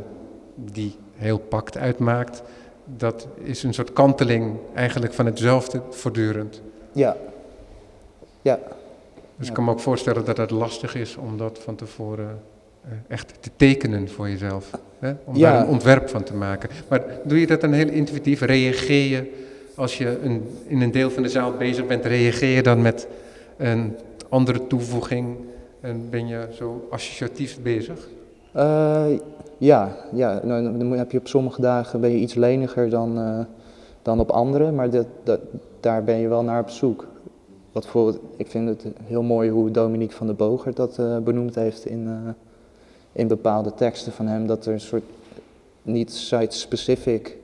die 0.54 0.96
heel 1.16 1.38
pact 1.38 1.76
uitmaakt, 1.78 2.42
dat 2.84 3.26
is 3.42 3.62
een 3.62 3.74
soort 3.74 3.92
kanteling 3.92 4.56
eigenlijk 4.74 5.12
van 5.14 5.26
hetzelfde 5.26 5.82
voortdurend. 5.90 6.62
Ja. 6.92 7.16
Ja. 8.42 8.58
Dus 9.36 9.48
ik 9.48 9.54
kan 9.54 9.64
me 9.64 9.70
ook 9.70 9.80
voorstellen 9.80 10.24
dat 10.24 10.36
het 10.36 10.50
lastig 10.50 10.94
is 10.94 11.16
om 11.16 11.36
dat 11.38 11.58
van 11.58 11.74
tevoren 11.76 12.40
eh, 12.84 12.90
echt 13.08 13.34
te 13.40 13.50
tekenen 13.56 14.08
voor 14.08 14.28
jezelf. 14.28 14.70
Hè? 14.98 15.12
Om 15.24 15.36
Ja. 15.36 15.52
daar 15.52 15.60
een 15.62 15.68
ontwerp 15.68 16.08
van 16.08 16.22
te 16.22 16.34
maken. 16.34 16.68
Maar 16.88 17.04
doe 17.24 17.40
je 17.40 17.46
dat 17.46 17.60
dan 17.60 17.72
heel 17.72 17.88
intuïtief? 17.88 18.40
Reageer 18.40 19.10
je 19.10 19.32
als 19.74 19.98
je 19.98 20.18
een, 20.22 20.48
in 20.66 20.80
een 20.80 20.90
deel 20.90 21.10
van 21.10 21.22
de 21.22 21.28
zaal 21.28 21.52
bezig 21.52 21.86
bent, 21.86 22.04
reageer 22.04 22.54
je 22.56 22.62
dan 22.62 22.82
met 22.82 23.06
een 23.56 23.96
andere 24.28 24.66
toevoeging 24.66 25.36
en 25.80 26.10
ben 26.10 26.26
je 26.26 26.48
zo 26.52 26.86
associatief 26.90 27.62
bezig? 27.62 28.08
Eh, 28.52 29.06
ja, 29.58 29.96
ja. 30.12 30.40
Nou, 30.44 30.78
dan 30.78 30.92
heb 30.92 31.10
je 31.10 31.18
op 31.18 31.28
sommige 31.28 31.60
dagen 31.60 32.00
ben 32.00 32.10
je 32.10 32.16
iets 32.16 32.34
leniger 32.34 32.90
dan, 32.90 33.18
eh, 33.18 33.40
dan 34.02 34.20
op 34.20 34.30
andere, 34.30 34.70
maar 34.72 34.90
dat, 34.90 35.40
daar 35.80 36.04
ben 36.04 36.16
je 36.16 36.28
wel 36.28 36.42
naar 36.42 36.60
op 36.60 36.70
zoek. 36.70 37.06
Wat 37.72 37.82
bijvoorbeeld, 37.82 38.18
ik 38.36 38.46
vind 38.46 38.68
het 38.68 38.94
heel 39.04 39.22
mooi 39.22 39.50
hoe 39.50 39.70
Dominique 39.70 40.16
van 40.16 40.26
der 40.26 40.36
Boger 40.36 40.74
dat 40.74 40.98
eh, 40.98 41.18
benoemd 41.18 41.54
heeft 41.54 41.86
in, 41.86 42.34
in 43.12 43.28
bepaalde 43.28 43.74
teksten 43.74 44.12
van 44.12 44.26
hem, 44.26 44.46
dat 44.46 44.66
er 44.66 44.72
een 44.72 44.80
soort 44.80 45.04
niet 45.82 46.12
site-specific 46.12 47.36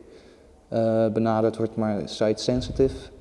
benaderd 1.12 1.56
wordt, 1.56 1.76
maar 1.76 2.02
site-sensitive. 2.04 3.11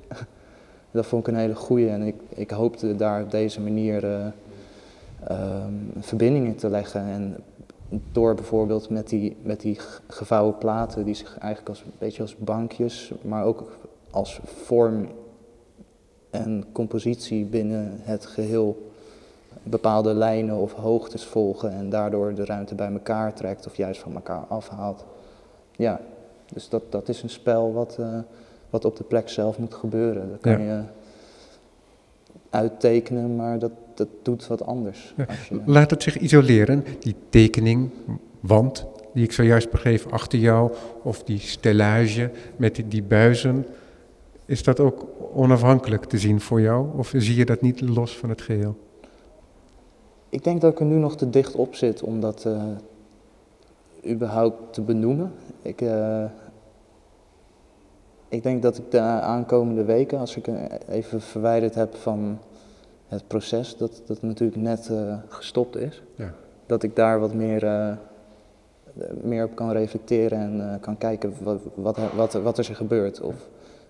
Dat 0.92 1.06
vond 1.06 1.26
ik 1.26 1.32
een 1.34 1.40
hele 1.40 1.54
goeie 1.54 1.88
en 1.88 2.02
ik, 2.02 2.14
ik 2.28 2.50
hoopte 2.50 2.96
daar 2.96 3.22
op 3.22 3.30
deze 3.30 3.60
manier 3.60 4.04
eh, 4.04 4.26
ehm, 5.24 5.74
verbindingen 5.98 6.56
te 6.56 6.68
leggen. 6.68 7.00
En 7.00 7.36
door 8.12 8.34
bijvoorbeeld 8.34 8.90
met 8.90 9.08
die, 9.08 9.36
met 9.42 9.60
die 9.60 9.78
gevouwen 10.06 10.58
platen, 10.58 11.04
die 11.04 11.14
zich 11.14 11.38
eigenlijk 11.38 11.68
als, 11.68 11.82
een 11.82 11.92
beetje 11.98 12.22
als 12.22 12.36
bankjes, 12.36 13.12
maar 13.22 13.44
ook 13.44 13.72
als 14.10 14.40
vorm 14.44 15.08
en 16.30 16.64
compositie 16.72 17.44
binnen 17.44 17.90
het 18.02 18.26
geheel 18.26 18.90
bepaalde 19.62 20.14
lijnen 20.14 20.56
of 20.56 20.72
hoogtes 20.72 21.24
volgen 21.24 21.72
en 21.72 21.90
daardoor 21.90 22.34
de 22.34 22.44
ruimte 22.44 22.74
bij 22.74 22.92
elkaar 22.92 23.34
trekt 23.34 23.66
of 23.66 23.76
juist 23.76 24.00
van 24.00 24.14
elkaar 24.14 24.44
afhaalt. 24.48 25.04
Ja, 25.76 26.00
dus 26.52 26.68
dat, 26.68 26.82
dat 26.92 27.08
is 27.08 27.22
een 27.22 27.30
spel 27.30 27.72
wat, 27.72 27.96
eh, 28.00 28.18
wat 28.72 28.84
op 28.84 28.96
de 28.96 29.04
plek 29.04 29.28
zelf 29.28 29.58
moet 29.58 29.74
gebeuren. 29.74 30.30
Dat 30.30 30.40
kan 30.40 30.60
je 30.62 30.82
uittekenen, 32.50 33.36
maar 33.36 33.58
dat, 33.58 33.72
dat 33.94 34.08
doet 34.22 34.46
wat 34.46 34.64
anders. 34.64 35.14
Ja. 35.16 35.24
Als 35.24 35.48
je, 35.48 35.60
Laat 35.64 35.90
het 35.90 36.02
zich 36.02 36.18
isoleren, 36.18 36.84
die 37.00 37.14
tekening, 37.28 37.90
wand 38.40 38.86
die 39.12 39.24
ik 39.24 39.32
zojuist 39.32 39.70
begreep 39.70 40.06
achter 40.10 40.38
jou, 40.38 40.72
of 41.02 41.22
die 41.22 41.38
stellage 41.38 42.30
met 42.56 42.74
die, 42.74 42.88
die 42.88 43.02
buizen. 43.02 43.66
Is 44.44 44.62
dat 44.62 44.80
ook 44.80 45.06
onafhankelijk 45.34 46.04
te 46.04 46.18
zien 46.18 46.40
voor 46.40 46.60
jou, 46.60 46.86
of 46.96 47.12
zie 47.16 47.36
je 47.36 47.44
dat 47.44 47.60
niet 47.60 47.80
los 47.80 48.16
van 48.16 48.28
het 48.28 48.40
geheel? 48.40 48.76
Ik 50.28 50.44
denk 50.44 50.60
dat 50.60 50.72
ik 50.72 50.80
er 50.80 50.86
nu 50.86 50.96
nog 50.96 51.16
te 51.16 51.30
dicht 51.30 51.54
op 51.54 51.74
zit 51.74 52.02
om 52.02 52.20
dat 52.20 52.44
eh, 52.44 52.62
überhaupt 54.12 54.72
te 54.72 54.80
benoemen. 54.80 55.32
Ik, 55.62 55.80
eh, 55.80 56.24
ik 58.32 58.42
denk 58.42 58.62
dat 58.62 58.78
ik 58.78 58.90
de 58.90 59.00
aankomende 59.00 59.84
weken, 59.84 60.18
als 60.18 60.36
ik 60.36 60.46
er 60.46 60.56
even 60.88 61.20
verwijderd 61.20 61.74
heb 61.74 61.94
van 61.94 62.38
het 63.08 63.26
proces, 63.26 63.76
dat 63.76 64.02
dat 64.06 64.22
natuurlijk 64.22 64.60
net 64.60 64.88
eh, 64.90 65.14
gestopt 65.28 65.76
is, 65.76 66.02
Ja. 66.14 66.32
dat 66.66 66.82
ik 66.82 66.96
daar 66.96 67.20
wat 67.20 67.34
meer, 67.34 67.64
eh, 67.66 67.92
meer 69.22 69.44
op 69.44 69.54
kan 69.54 69.70
reflecteren 69.72 70.38
en 70.38 70.72
eh, 70.72 70.80
kan 70.80 70.98
kijken 70.98 71.34
wat, 71.42 71.60
wat, 71.74 71.98
wat, 72.14 72.32
wat 72.32 72.58
er 72.58 72.64
gebeurt. 72.64 73.20
Of 73.20 73.34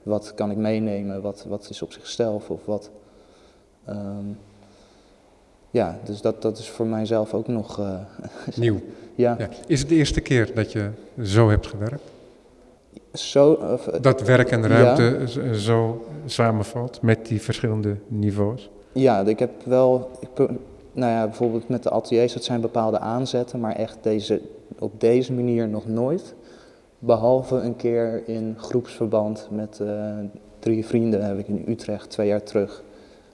wat 0.03 0.35
kan 0.35 0.51
ik 0.51 0.57
meenemen, 0.57 1.23
wat, 1.23 1.45
wat 1.49 1.69
is 1.71 1.83
op 1.83 1.93
zichzelf 1.93 2.51
of 2.51 2.65
wat. 2.67 2.91
ehm, 3.85 4.27
ja, 5.71 5.99
dus 6.05 6.21
dat, 6.21 6.43
dat 6.43 6.59
is 6.59 6.71
voor 6.71 6.87
mijzelf 6.87 7.35
ook 7.35 7.49
nog. 7.49 7.79
eh, 7.79 7.99
Nieuw. 8.57 8.81
ja, 9.15 9.35
Ja. 9.39 9.49
Is 9.67 9.81
het 9.81 9.89
de 9.89 9.95
eerste 9.95 10.21
keer 10.21 10.55
dat 10.55 10.73
je 10.73 10.91
zo 11.23 11.51
hebt 11.51 11.67
gewerkt? 11.67 12.03
Zo. 13.15 13.53
of, 13.53 13.87
eh, 13.87 14.01
Dat 14.03 14.23
werk 14.23 14.51
en 14.51 14.67
ruimte 14.69 15.19
z- 15.27 15.65
zo 15.65 16.05
samenvalt 16.27 17.03
met 17.03 17.27
die 17.27 17.43
verschillende 17.43 17.97
niveaus? 18.09 18.71
Ja, 18.93 19.21
ik 19.21 19.39
heb 19.39 19.51
wel. 19.65 20.11
Ik, 20.21 20.29
nou 20.93 21.13
ja, 21.13 21.25
bijvoorbeeld 21.27 21.69
met 21.69 21.83
de 21.83 21.91
ateliers, 21.91 22.33
dat 22.33 22.45
zijn 22.45 22.61
bepaalde 22.61 22.99
aanzetten, 22.99 23.61
maar 23.61 23.75
echt 23.77 23.99
deze, 24.03 24.41
op 24.79 25.01
deze 25.01 25.33
manier 25.33 25.69
nog 25.69 25.87
nooit. 25.87 26.35
Behalve 26.99 27.57
een 27.57 27.77
keer 27.77 28.23
in 28.29 28.55
groepsverband 28.59 29.49
met 29.51 29.81
eh, 29.81 30.13
drie 30.59 30.87
vrienden 30.87 31.25
heb 31.25 31.39
ik 31.39 31.49
in 31.49 31.65
Utrecht 31.69 32.11
twee 32.11 32.27
jaar 32.27 32.43
terug. 32.43 32.83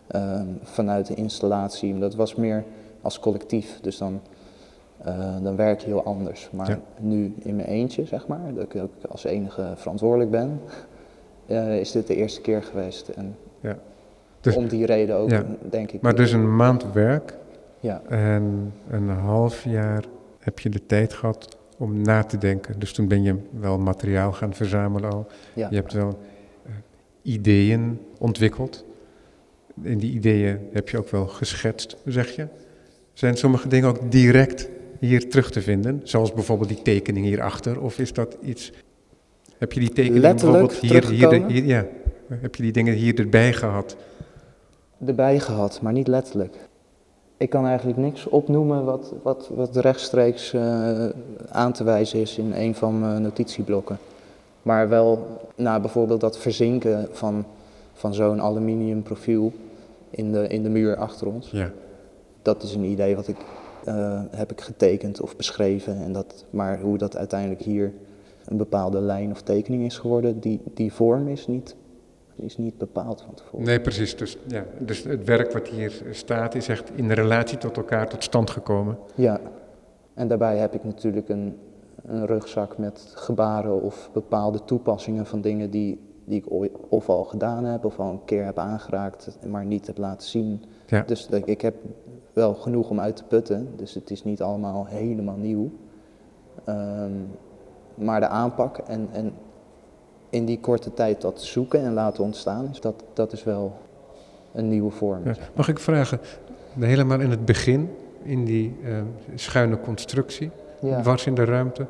ehm, 0.06 0.46
vanuit 0.62 1.06
de 1.06 1.14
installatie. 1.14 1.98
Dat 1.98 2.14
was 2.14 2.34
meer 2.34 2.64
als 3.02 3.20
collectief, 3.20 3.78
dus 3.80 3.98
dan, 3.98 4.20
eh, 5.04 5.37
dan 5.42 5.56
werk 5.56 5.80
je 5.80 5.87
heel 5.87 6.04
anders. 6.04 6.48
Maar 6.52 6.68
Ja. 6.68 6.80
nu 7.00 7.34
in 7.38 7.56
mijn 7.56 7.68
eentje, 7.68 8.04
zeg 8.04 8.26
maar, 8.26 8.54
dat 8.54 8.64
ik 8.64 8.82
ook 8.82 8.92
als 9.08 9.24
enige 9.24 9.72
verantwoordelijk 9.76 10.30
ben, 10.30 10.61
eh, 11.46 11.78
is 11.80 11.92
dit 11.92 12.06
de 12.06 12.14
eerste 12.14 12.40
keer 12.40 12.62
geweest. 12.62 13.08
En 13.08 13.37
Ja. 13.61 13.78
Dus- 14.40 14.56
om 14.56 14.68
die 14.68 14.87
reden 14.87 15.16
ook, 15.16 15.30
Ja. 15.30 15.44
denk 15.70 15.92
ik. 15.92 16.00
Maar 16.00 16.14
dus 16.14 16.32
een 16.32 16.56
maand 16.56 16.92
werk 16.92 17.37
Ja, 17.80 18.02
en 18.08 18.72
een 18.90 19.08
half 19.08 19.64
jaar 19.64 20.04
heb 20.38 20.58
je 20.58 20.68
de 20.68 20.87
tijd 20.87 21.12
gehad 21.12 21.56
om 21.76 22.02
na 22.02 22.22
te 22.24 22.38
denken. 22.38 22.78
Dus 22.78 22.92
toen 22.92 23.08
ben 23.08 23.22
je 23.22 23.34
wel 23.61 23.78
materiaal 23.78 24.32
gaan 24.32 24.54
verzamelen 24.54 25.11
al. 25.12 25.26
ja. 25.54 25.66
Je 25.70 25.76
hebt 25.76 25.92
wel 25.92 26.18
eh, 26.66 26.72
ideeën 27.22 28.00
ontwikkeld. 28.18 28.84
In 29.82 29.98
die 29.98 30.12
ideeën 30.12 30.58
heb 30.72 30.88
je 30.88 30.98
ook 30.98 31.08
wel 31.08 31.26
geschetst, 31.26 31.96
zeg 32.04 32.28
je. 32.30 32.46
Zijn 33.12 33.37
sommige 33.37 33.68
dingen 33.68 33.88
ook 33.88 34.11
direct 34.12 34.68
hier 34.98 35.30
terug 35.30 35.50
te 35.50 35.62
vinden? 35.62 36.00
Zoals 36.04 36.32
bijvoorbeeld 36.32 36.68
die 36.68 36.82
tekening 36.82 37.26
hierachter? 37.26 37.80
Of 37.80 37.98
is 37.98 38.12
dat 38.12 38.37
iets... 38.42 38.72
Heb 39.58 39.72
je 39.72 39.80
die 39.80 39.92
tekening 39.92 40.22
Letterlijk 40.22 40.80
bijvoorbeeld 40.80 41.11
hier, 41.11 41.46
hier. 41.46 41.64
Ja, 41.64 41.87
heb 42.28 42.54
je 42.54 42.62
die 42.62 42.72
dingen 42.72 42.94
hier 42.94 43.18
erbij 43.18 43.52
gehad? 43.52 43.96
erbij 45.06 45.40
gehad, 45.40 45.80
maar 45.82 45.92
niet 45.92 46.06
letterlijk. 46.06 46.56
Ik 47.37 47.50
kan 47.50 47.66
eigenlijk 47.66 47.98
niks 47.98 48.26
opnoemen 48.26 48.84
wat, 48.84 49.14
wat, 49.22 49.50
wat 49.54 49.76
rechtstreeks 49.76 50.52
eh, 50.52 51.08
aan 51.48 51.72
te 51.72 51.84
wijzen 51.84 52.20
is 52.20 52.38
in 52.38 52.52
een 52.52 52.74
van 52.74 53.00
mijn 53.00 53.22
notitieblokken. 53.22 53.98
Maar 54.62 54.88
wel, 54.88 55.26
nou, 55.56 55.80
bijvoorbeeld 55.80 56.20
dat 56.20 56.38
verzinken 56.38 57.08
van, 57.12 57.44
van 57.92 58.14
zo'n 58.14 58.40
aluminium 58.40 59.02
profiel 59.02 59.52
in 60.11 60.32
de, 60.32 60.48
in 60.48 60.62
de 60.62 60.68
muur 60.68 60.96
achter 60.96 61.26
ons. 61.26 61.50
Ja. 61.50 61.70
Dat 62.42 62.62
is 62.62 62.74
een 62.74 62.84
idee 62.84 63.16
wat 63.16 63.28
ik 63.28 63.37
eh, 63.88 64.22
heb 64.31 64.51
ik 64.51 64.61
getekend 64.61 65.20
of 65.20 65.37
beschreven. 65.37 65.96
En 65.96 66.12
dat, 66.12 66.44
maar 66.51 66.81
hoe 66.81 66.98
dat 66.98 67.16
uiteindelijk 67.16 67.61
hier 67.61 67.92
een 68.44 68.57
bepaalde 68.57 69.01
lijn 69.01 69.31
of 69.31 69.42
tekening 69.42 69.85
is 69.85 69.98
geworden, 69.98 70.40
die, 70.40 70.61
die 70.74 70.92
vorm 70.92 71.29
is 71.29 71.46
niet, 71.46 71.77
is 72.35 72.57
niet 72.57 72.79
bepaald 72.79 73.22
van 73.22 73.35
tevoren. 73.35 73.66
Nee, 73.66 73.81
precies. 73.81 74.16
Dus, 74.16 74.38
ja, 74.46 74.64
dus 74.79 75.05
het 75.05 75.24
werk 75.24 75.53
wat 75.53 75.68
hier 75.68 76.03
staat 76.11 76.55
is 76.55 76.68
echt 76.68 76.90
in 76.94 77.11
relatie 77.11 77.59
tot 77.59 77.77
elkaar 77.77 78.09
tot 78.09 78.24
stand 78.24 78.51
gekomen. 78.51 78.98
Ja, 79.14 79.40
en 80.14 80.29
daarbij 80.29 80.57
heb 80.57 80.74
ik 80.74 80.85
natuurlijk 80.85 81.29
een, 81.29 81.57
een 82.07 82.27
rugzak 82.27 82.79
met 82.79 83.12
gebaren 83.14 83.83
of 83.83 84.11
bepaalde 84.12 84.64
toepassingen 84.64 85.27
van 85.27 85.40
dingen 85.40 85.70
die, 85.70 86.01
die 86.24 86.38
ik 86.38 86.53
ooit 86.53 86.72
of 86.88 87.09
al 87.09 87.24
gedaan 87.24 87.64
heb 87.64 87.85
of 87.85 87.98
al 87.98 88.11
een 88.11 88.24
keer 88.24 88.44
heb 88.44 88.59
aangeraakt, 88.59 89.38
maar 89.46 89.64
niet 89.64 89.87
heb 89.87 89.98
laten 89.98 90.29
zien. 90.29 90.64
Ja. 90.90 91.03
Dus 91.07 91.29
ik 91.44 91.61
heb 91.61 91.74
wel 92.33 92.55
genoeg 92.55 92.90
om 92.90 93.01
uit 93.01 93.16
te 93.16 93.24
putten, 93.24 93.68
dus 93.77 93.94
het 93.94 94.11
is 94.11 94.24
niet 94.24 94.42
allemaal 94.42 94.87
helemaal 94.87 95.37
nieuw. 95.37 95.70
Ehm, 96.64 97.11
maar 97.94 98.20
de 98.20 98.29
aanpak 98.29 98.79
en, 98.79 99.09
en 99.12 99.33
in 100.31 100.44
die 100.44 100.61
korte 100.61 100.94
tijd 100.94 101.20
dat 101.20 101.42
zoeken 101.42 101.81
en 101.81 101.92
laten 101.92 102.24
ontstaan, 102.24 102.68
is 102.72 102.81
dat, 102.81 103.05
dat 103.12 103.33
is 103.33 103.44
wel 103.44 103.77
een 104.53 104.68
nieuwe 104.68 104.90
vorm. 104.90 105.24
Ja. 105.24 105.35
Mag 105.55 105.68
ik 105.68 105.79
vragen, 105.79 106.20
helemaal 106.79 107.20
in 107.20 107.31
het 107.31 107.44
begin, 107.44 107.90
in 108.22 108.44
die 108.44 108.77
eh, 108.85 108.90
schuine 109.35 109.81
constructie, 109.81 110.51
Ja. 110.81 111.01
dwars 111.01 111.27
in 111.27 111.35
de 111.35 111.44
ruimte, 111.44 111.87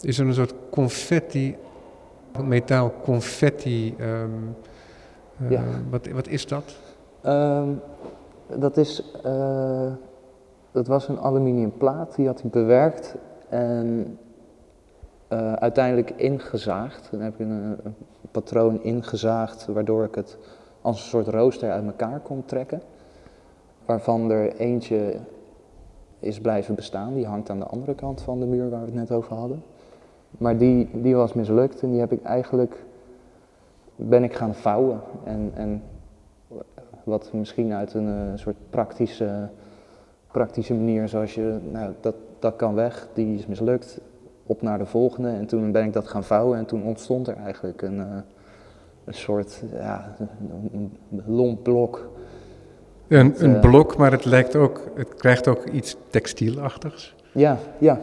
is 0.00 0.18
er 0.18 0.26
een 0.26 0.34
soort 0.34 0.54
confetti, 0.70 1.56
metaal 2.44 2.92
confetti. 3.02 3.94
ehm, 3.98 4.28
eh, 5.44 5.50
Ja. 5.50 5.62
wat, 5.90 6.06
wat 6.08 6.28
is 6.28 6.46
dat? 6.46 6.76
Ehm, 7.22 7.68
dat 8.58 8.76
is, 8.76 9.12
eh, 9.22 9.92
dat 10.70 10.86
was 10.86 11.08
een 11.08 11.18
aluminium 11.18 11.76
plaat, 11.76 12.16
die 12.16 12.26
had 12.26 12.44
ik 12.44 12.50
bewerkt 12.50 13.14
en 13.48 14.18
eh, 15.28 15.52
uiteindelijk 15.52 16.10
ingezaagd. 16.10 17.08
Dan 17.10 17.20
heb 17.20 17.32
ik 17.32 17.38
een, 17.38 17.78
een 17.84 17.94
patroon 18.30 18.82
ingezaagd, 18.82 19.66
waardoor 19.66 20.04
ik 20.04 20.14
het 20.14 20.38
als 20.80 21.00
een 21.00 21.08
soort 21.08 21.28
rooster 21.28 21.70
uit 21.70 21.84
elkaar 21.84 22.20
kon 22.20 22.44
trekken. 22.44 22.82
Waarvan 23.84 24.30
er 24.30 24.56
eentje 24.56 25.16
is 26.18 26.40
blijven 26.40 26.74
bestaan, 26.74 27.14
die 27.14 27.26
hangt 27.26 27.50
aan 27.50 27.58
de 27.58 27.66
andere 27.66 27.94
kant 27.94 28.20
van 28.20 28.40
de 28.40 28.46
muur 28.46 28.70
waar 28.70 28.80
we 28.80 28.86
het 28.86 28.94
net 28.94 29.12
over 29.12 29.34
hadden. 29.34 29.62
Maar 30.38 30.58
die, 30.58 30.88
die 30.92 31.16
was 31.16 31.32
mislukt 31.32 31.82
en 31.82 31.90
die 31.90 32.00
heb 32.00 32.12
ik 32.12 32.22
eigenlijk, 32.22 32.84
ben 33.96 34.24
ik 34.24 34.34
gaan 34.34 34.54
vouwen. 34.54 35.00
En, 35.24 35.50
en 35.54 35.82
wat 37.04 37.30
misschien 37.32 37.72
uit 37.72 37.94
een 37.94 38.08
eh, 38.08 38.38
soort 38.38 38.56
praktische, 38.70 39.48
praktische 40.32 40.74
manier, 40.74 41.08
zoals 41.08 41.34
je, 41.34 41.58
nou 41.70 41.92
dat, 42.00 42.14
dat 42.38 42.56
kan 42.56 42.74
weg, 42.74 43.08
die 43.14 43.38
is 43.38 43.46
mislukt, 43.46 44.00
op 44.46 44.62
naar 44.62 44.78
de 44.78 44.86
volgende. 44.86 45.28
En 45.28 45.46
toen 45.46 45.72
ben 45.72 45.84
ik 45.84 45.92
dat 45.92 46.08
gaan 46.08 46.24
vouwen 46.24 46.58
en 46.58 46.64
toen 46.64 46.82
ontstond 46.84 47.28
er 47.28 47.36
eigenlijk 47.36 47.82
een, 47.82 48.00
eh, 48.00 48.06
een 49.04 49.14
soort, 49.14 49.62
ja, 49.72 50.16
een, 50.72 50.92
lomp 51.26 51.62
blok. 51.62 52.10
Een, 53.08 53.36
eh, 53.36 53.60
blok, 53.60 53.96
maar 53.96 54.12
het, 54.12 54.24
lijkt 54.24 54.56
ook, 54.56 54.80
het 54.94 55.14
krijgt 55.14 55.48
ook 55.48 55.68
iets 55.68 55.96
textielachtigs. 56.10 57.14
Ja, 57.32 57.56
ja. 57.78 58.00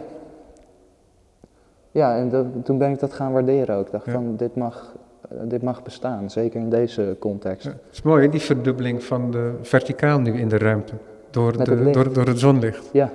Ja, 1.91 2.17
en 2.17 2.29
dat, 2.29 2.45
toen 2.63 2.77
ben 2.77 2.91
ik 2.91 2.99
dat 2.99 3.13
gaan 3.13 3.31
waarderen 3.31 3.75
ook. 3.75 3.85
Ik 3.85 3.91
dacht 3.91 4.05
Ja. 4.05 4.12
van, 4.12 4.35
dit 4.35 4.55
mag, 4.55 4.95
dit 5.43 5.61
mag 5.61 5.83
bestaan, 5.83 6.29
zeker 6.29 6.59
in 6.59 6.69
deze 6.69 7.15
context. 7.19 7.65
Ja, 7.65 7.71
het 7.71 7.91
is 7.91 8.01
mooi, 8.01 8.23
hè, 8.23 8.29
die 8.29 8.39
verdubbeling 8.39 9.03
van 9.03 9.31
de 9.31 9.53
verticaal 9.61 10.19
nu 10.19 10.39
in 10.39 10.47
de 10.47 10.57
ruimte. 10.57 10.93
Door, 11.29 11.57
Met 11.57 11.67
het 11.67 11.77
de, 11.77 11.83
licht. 11.83 11.93
door, 11.93 12.13
door 12.13 12.25
het 12.25 12.39
zonlicht. 12.39 12.89
Ja. 12.93 13.09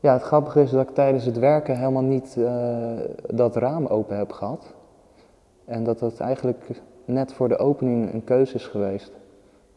ja, 0.00 0.12
het 0.12 0.22
grappige 0.22 0.62
is 0.62 0.70
dat 0.70 0.88
ik 0.88 0.94
tijdens 0.94 1.24
het 1.24 1.38
werken 1.38 1.78
helemaal 1.78 2.02
niet 2.02 2.36
eh, 2.38 2.92
dat 3.26 3.56
raam 3.56 3.86
open 3.86 4.16
heb 4.16 4.32
gehad. 4.32 4.74
En 5.64 5.84
dat 5.84 5.98
dat 5.98 6.20
eigenlijk 6.20 6.64
net 7.04 7.32
voor 7.32 7.48
de 7.48 7.58
opening 7.58 8.12
een 8.12 8.24
keuze 8.24 8.54
is 8.54 8.66
geweest. 8.66 9.12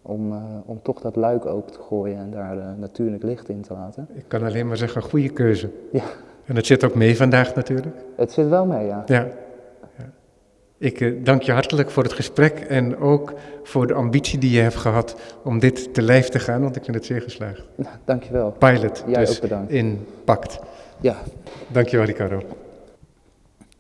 Om, 0.02 0.32
eh, 0.32 0.42
om 0.66 0.80
toch 0.82 1.02
dat 1.02 1.16
luik 1.16 1.46
open 1.46 1.72
te 1.72 1.80
gooien 1.80 2.18
en 2.18 2.32
daar 2.32 2.58
eh, 2.58 2.66
natuurlijk 2.78 3.24
licht 3.24 3.50
in 3.50 3.62
te 3.62 3.74
laten. 3.74 4.08
Ik 4.14 4.26
kan 4.28 4.44
alleen 4.44 4.68
maar 4.68 4.78
zeggen, 4.78 5.02
goede 5.02 5.30
keuze. 5.30 5.70
Ja. 5.92 6.04
En 6.46 6.56
dat 6.56 6.66
zit 6.66 6.84
ook 6.84 6.96
mee 6.96 7.18
vandaag 7.18 7.56
natuurlijk. 7.56 7.96
Het 8.16 8.32
zit 8.32 8.48
wel 8.48 8.66
mee. 8.66 8.86
Ja. 8.86 9.04
ja. 9.06 9.28
Ik 10.80 11.02
eh, 11.02 11.14
dank 11.24 11.42
je 11.42 11.52
hartelijk 11.52 11.90
voor 11.92 12.04
het 12.04 12.14
gesprek 12.14 12.60
en 12.60 12.98
ook 12.98 13.34
voor 13.64 13.88
de 13.88 13.94
ambitie 13.94 14.40
die 14.40 14.52
je 14.52 14.62
hebt 14.62 14.76
gehad 14.76 15.16
om 15.44 15.60
dit 15.60 15.94
te 15.94 16.02
lijf 16.02 16.30
te 16.30 16.40
gaan, 16.40 16.62
want 16.62 16.76
ik 16.76 16.84
vind 16.84 16.96
het 16.96 17.06
zeer 17.06 17.22
geslaagd. 17.22 17.62
Dankjewel. 18.06 18.52
Pilot, 18.52 19.04
Jij 19.08 19.26
dus 19.26 19.36
ook 19.36 19.42
bedankt. 19.42 19.72
in 19.72 20.06
Pact. 20.24 20.60
Ja, 21.02 21.16
Dankjewel 21.68 22.06
Ricardo. 22.06 22.42